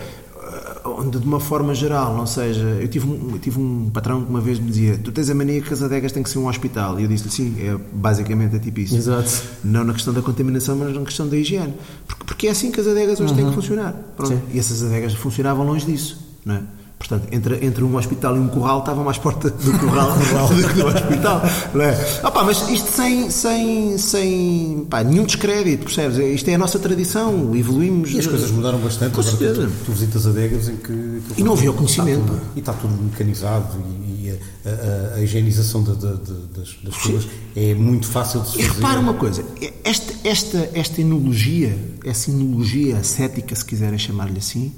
onde 0.87 1.19
de 1.19 1.26
uma 1.26 1.40
forma 1.40 1.75
geral, 1.75 2.16
não 2.16 2.26
seja, 2.26 2.64
eu 2.81 2.88
tive, 2.88 3.07
um, 3.07 3.31
eu 3.33 3.38
tive 3.38 3.59
um 3.59 3.90
patrão 3.90 4.23
que 4.23 4.31
uma 4.31 4.40
vez 4.40 4.59
me 4.59 4.66
dizia: 4.66 4.99
Tu 5.02 5.12
tens 5.12 5.28
a 5.31 5.35
mania 5.35 5.61
que 5.61 5.73
as 5.73 5.83
adegas 5.83 6.12
têm 6.12 6.23
que 6.23 6.31
ser 6.31 6.38
um 6.38 6.49
hospital. 6.49 6.99
E 6.99 7.02
eu 7.02 7.09
disse-lhe: 7.09 7.31
Sim, 7.31 7.57
é, 7.59 7.76
basicamente 7.93 8.57
é 8.57 8.59
tipo 8.59 8.81
isso. 8.81 8.97
Exato. 8.97 9.43
Não 9.64 9.85
na 9.85 9.93
questão 9.93 10.12
da 10.12 10.23
contaminação, 10.23 10.76
mas 10.76 10.95
na 10.95 11.05
questão 11.05 11.28
da 11.28 11.37
higiene. 11.37 11.75
Porque, 12.07 12.25
porque 12.25 12.47
é 12.49 12.50
assim 12.50 12.71
que 12.71 12.81
as 12.81 12.87
adegas 12.87 13.21
hoje 13.21 13.35
têm 13.35 13.47
que 13.49 13.55
funcionar. 13.55 13.93
Pronto. 14.16 14.33
Sim. 14.33 14.40
E 14.52 14.59
essas 14.59 14.83
adegas 14.83 15.14
funcionavam 15.14 15.66
longe 15.66 15.87
disso, 15.87 16.19
não 16.45 16.57
é? 16.57 16.62
Portanto, 16.99 17.29
entre, 17.31 17.65
entre 17.65 17.85
um 17.85 17.95
hospital 17.97 18.37
e 18.37 18.41
um 18.41 18.49
curral 18.49 18.81
estava 18.81 19.05
mais 19.05 19.19
porta 19.19 19.50
do 19.50 19.79
curral 19.79 20.17
do 20.49 20.69
que 20.69 20.75
do 20.75 20.87
hospital. 20.87 21.43
Não 21.75 21.83
é? 21.85 22.21
Opa, 22.25 22.43
mas 22.43 22.69
isto 22.71 22.91
sem, 22.91 23.31
sem, 23.31 23.99
sem 23.99 24.87
pá, 24.88 25.05
nenhum 25.05 25.25
descrédito, 25.25 25.85
percebes? 25.85 26.17
Isto 26.17 26.49
é 26.49 26.55
a 26.55 26.59
nossa 26.59 26.79
tradição, 26.79 27.55
evoluímos. 27.55 28.11
E 28.12 28.19
as 28.19 28.26
coisas 28.26 28.50
mudaram 28.50 28.79
bastante. 28.79 29.12
Com 29.15 29.21
Agora 29.21 29.37
certeza. 29.37 29.67
tu, 29.67 29.85
tu 29.85 29.93
visitas 29.93 30.26
adegas 30.26 30.69
em 30.71 30.76
que. 30.76 31.21
E 31.37 31.43
não 31.45 31.53
havia 31.53 31.71
o 31.71 31.75
está 31.75 31.79
conhecimento. 32.03 32.26
tudo- 32.33 32.41
E 32.57 32.59
está 32.61 32.73
tudo 32.73 32.95
mecanizado 33.03 33.67
e, 34.03 34.29
e 34.29 34.38
a, 34.65 34.71
a- 34.71 35.15
a 35.17 35.21
higienização 35.23 35.83
da- 35.85 35.93
da- 35.93 36.15
da- 36.15 36.47
das, 36.59 36.76
das 36.83 36.97
coisas 36.97 37.29
é 37.55 37.75
muito 37.75 38.07
fácil 38.09 38.41
de 38.41 38.49
se 38.53 38.59
E 38.59 38.62
fazer. 38.62 38.75
repara 38.81 39.00
uma 39.00 39.15
coisa, 39.15 39.45
esta, 39.85 40.15
esta, 40.26 40.71
esta 40.73 41.00
enologia, 41.00 41.76
essa 42.05 42.31
enologia 42.31 42.97
ascética, 42.97 43.55
se 43.55 43.65
quiserem 43.67 43.99
chamar-lhe 43.99 44.38
assim, 44.38 44.73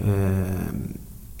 eh, 0.00 0.72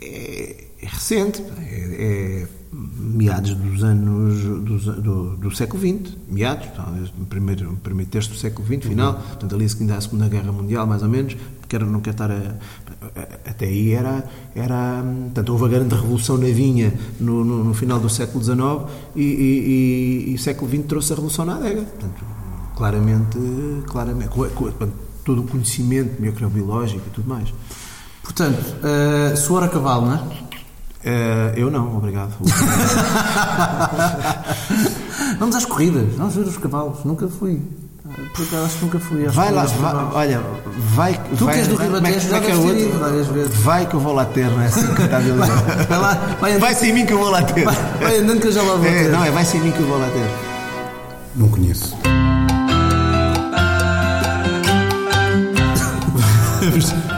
é, 0.02 0.64
é 0.82 0.86
recente, 0.86 1.42
é, 1.58 2.44
é 2.44 2.46
meados 2.72 3.54
dos 3.54 3.84
anos 3.84 4.42
dos- 4.64 4.84
do, 5.02 5.36
do 5.36 5.54
século 5.54 5.80
XX, 5.82 6.14
meados, 6.28 6.68
talvez 6.74 7.12
no 7.18 7.26
primeiro, 7.26 7.70
no 7.70 7.76
primeiro 7.76 8.10
terço 8.10 8.30
do 8.30 8.36
século 8.36 8.66
XX, 8.66 8.86
final, 8.88 9.14
portanto 9.14 9.54
ali 9.54 9.66
ainda 9.80 9.96
a 9.96 10.00
Segunda 10.00 10.28
Guerra 10.28 10.50
Mundial, 10.52 10.86
mais 10.86 11.02
ou 11.02 11.08
menos, 11.08 11.36
quero, 11.68 11.84
não 11.86 12.00
quero 12.00 12.14
estar 12.14 12.30
a, 12.30 12.34
a- 12.34 13.50
até 13.50 13.66
aí 13.66 13.92
era, 13.92 14.24
era, 14.54 15.02
portanto 15.24 15.48
houve 15.50 15.64
a 15.66 15.68
grande 15.68 15.94
revolução 15.94 16.38
na 16.38 16.46
vinha 16.46 16.92
no, 17.20 17.44
no, 17.44 17.62
no 17.64 17.74
final 17.74 18.00
do 18.00 18.08
século 18.08 18.42
XIX 18.42 18.58
e, 19.14 19.22
e, 19.22 19.24
e- 19.24 20.30
e 20.30 20.34
o 20.34 20.38
século 20.38 20.70
XX 20.70 20.86
trouxe 20.86 21.12
a 21.12 21.16
revolução 21.16 21.44
na 21.44 21.56
adega, 21.56 21.82
portanto 21.82 22.24
claramente, 22.74 23.38
claramente 23.86 24.28
co- 24.30 24.46
co- 24.48 24.64
portanto, 24.64 24.94
todo 25.24 25.42
o 25.42 25.44
conhecimento 25.46 26.20
microbiológico 26.20 27.02
e 27.06 27.10
tudo 27.10 27.28
mais. 27.28 27.52
Portanto, 28.22 28.58
uh, 28.82 29.36
suor 29.36 29.64
a 29.64 29.68
cavalo, 29.68 30.06
não 30.06 30.14
é? 30.14 30.20
Eh, 31.04 31.54
eu 31.56 31.68
não, 31.70 31.96
obrigado. 31.96 32.30
Vamos 35.38 35.56
às 35.56 35.64
corridas, 35.64 36.14
vamos 36.16 36.34
ver 36.36 36.42
os 36.46 36.56
cavalos. 36.56 36.98
Nunca 37.04 37.26
fui. 37.26 37.60
Por 38.36 38.46
acaso 38.46 38.64
acho 38.66 38.76
que 38.76 38.84
nunca 38.84 38.98
fui 39.00 39.26
às 39.26 39.34
Vai 39.34 39.50
lá, 39.50 39.64
vai, 39.64 39.94
olha, 40.14 40.40
vai. 40.94 41.20
Tu 41.36 41.44
vai, 41.44 41.54
que 41.54 41.60
és 41.60 41.68
do 41.68 41.76
vai, 41.76 41.86
Ribatejo, 41.86 42.28
como 42.28 42.36
é 42.36 42.40
que- 42.40 42.46
já 42.46 42.46
é 42.46 42.50
é 42.50 42.54
o 42.54 42.58
ter 42.60 42.66
outro? 42.68 42.80
ido 42.88 42.98
várias 43.00 43.26
vezes. 43.26 43.54
Vai 43.56 43.86
que 43.86 43.94
eu 43.94 44.00
vou 44.00 44.12
lá 44.14 44.24
ter, 44.26 44.48
não 44.50 44.60
é 44.62 44.66
assim 44.66 44.94
que 44.94 45.02
está 45.02 45.16
a 45.16 45.20
dizer. 45.20 45.34
Vai 45.88 45.98
lá, 45.98 46.14
vai, 46.40 46.58
Vai 46.58 46.74
ser 46.76 46.86
em 46.88 46.92
mim 46.92 47.06
que 47.06 47.12
eu 47.14 47.18
vou 47.18 47.30
lá 47.30 47.42
ter. 47.42 47.64
vai 47.64 48.18
andando 48.18 48.40
que 48.40 48.46
eu 48.46 48.52
já 48.52 48.62
lá 48.62 48.76
vou 48.76 48.86
É, 48.86 49.02
ter. 49.04 49.10
não, 49.10 49.24
é 49.24 49.30
vai 49.32 49.44
ser 49.44 49.56
em 49.56 49.60
mim 49.62 49.72
que 49.72 49.80
eu 49.80 49.86
vou 49.88 49.98
lá 49.98 50.06
ter. 50.08 50.30
Não 51.34 51.48
conheço. 51.48 51.96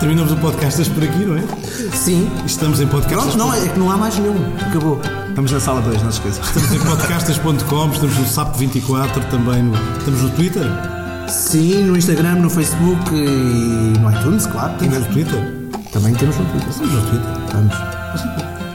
Terminamos 0.04 0.32
o 0.32 0.36
podcast 0.36 0.90
por 0.90 1.02
aqui, 1.02 1.24
não 1.24 1.34
é? 1.34 1.42
Sim. 1.96 2.30
Estamos 2.44 2.78
em 2.78 2.86
podcast. 2.86 3.22
Pronto, 3.24 3.38
não, 3.38 3.54
é 3.54 3.66
que 3.66 3.78
não 3.78 3.90
há 3.90 3.96
mais 3.96 4.18
nenhum. 4.18 4.36
Acabou. 4.60 5.00
Estamos 5.30 5.50
na 5.50 5.58
sala 5.58 5.80
2, 5.80 6.02
não 6.02 6.12
se 6.12 6.18
esqueçam. 6.18 6.44
Estamos 6.44 6.72
em 6.74 6.78
podcastas.com, 6.80 7.88
estamos 7.90 8.18
no 8.18 8.24
SAP24, 8.26 9.24
também 9.30 9.62
no, 9.62 9.72
estamos 9.96 10.20
no 10.20 10.28
Twitter. 10.32 10.66
Sim, 11.26 11.84
no 11.84 11.96
Instagram, 11.96 12.34
no 12.34 12.50
Facebook 12.50 13.14
e 13.14 13.94
no 13.98 14.10
iTunes, 14.12 14.44
claro. 14.46 14.74
Temos 14.78 14.98
no 14.98 15.06
Twitter. 15.06 15.54
Também 15.90 16.14
temos 16.16 16.36
no 16.36 16.44
Twitter. 16.44 16.68
Estamos 16.68 16.92
no 16.92 17.00
Twitter. 17.00 17.30
Estamos. 17.46 17.74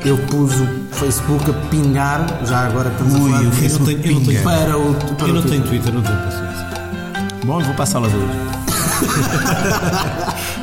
Eu 0.05 0.17
pus 0.17 0.51
o 0.55 0.67
Facebook 0.95 1.51
a 1.51 1.53
pingar, 1.69 2.25
já 2.47 2.65
agora 2.65 2.89
estamos 2.89 3.13
a 3.13 3.19
Ui, 3.19 3.29
falar 3.29 3.41
o 3.43 3.45
disso, 3.51 3.61
Facebook 3.61 3.91
eu 3.91 3.99
não 3.99 4.01
tenho- 4.01 4.15
eu 4.15 4.19
não 4.19 4.25
tenho- 4.25 4.43
para 4.43 4.77
o, 4.79 4.95
para 4.95 5.27
Eu 5.27 5.33
não 5.35 5.41
Twitter. 5.43 5.49
tenho 5.51 5.63
Twitter, 5.63 5.93
não 5.93 6.01
tenho 6.01 6.17
paciência. 6.17 6.67
Bom, 7.45 7.59
eu 7.61 7.65
vou 7.67 7.75
para 7.75 7.83
a 7.83 7.85
sala 7.85 8.09
2. 8.09 8.23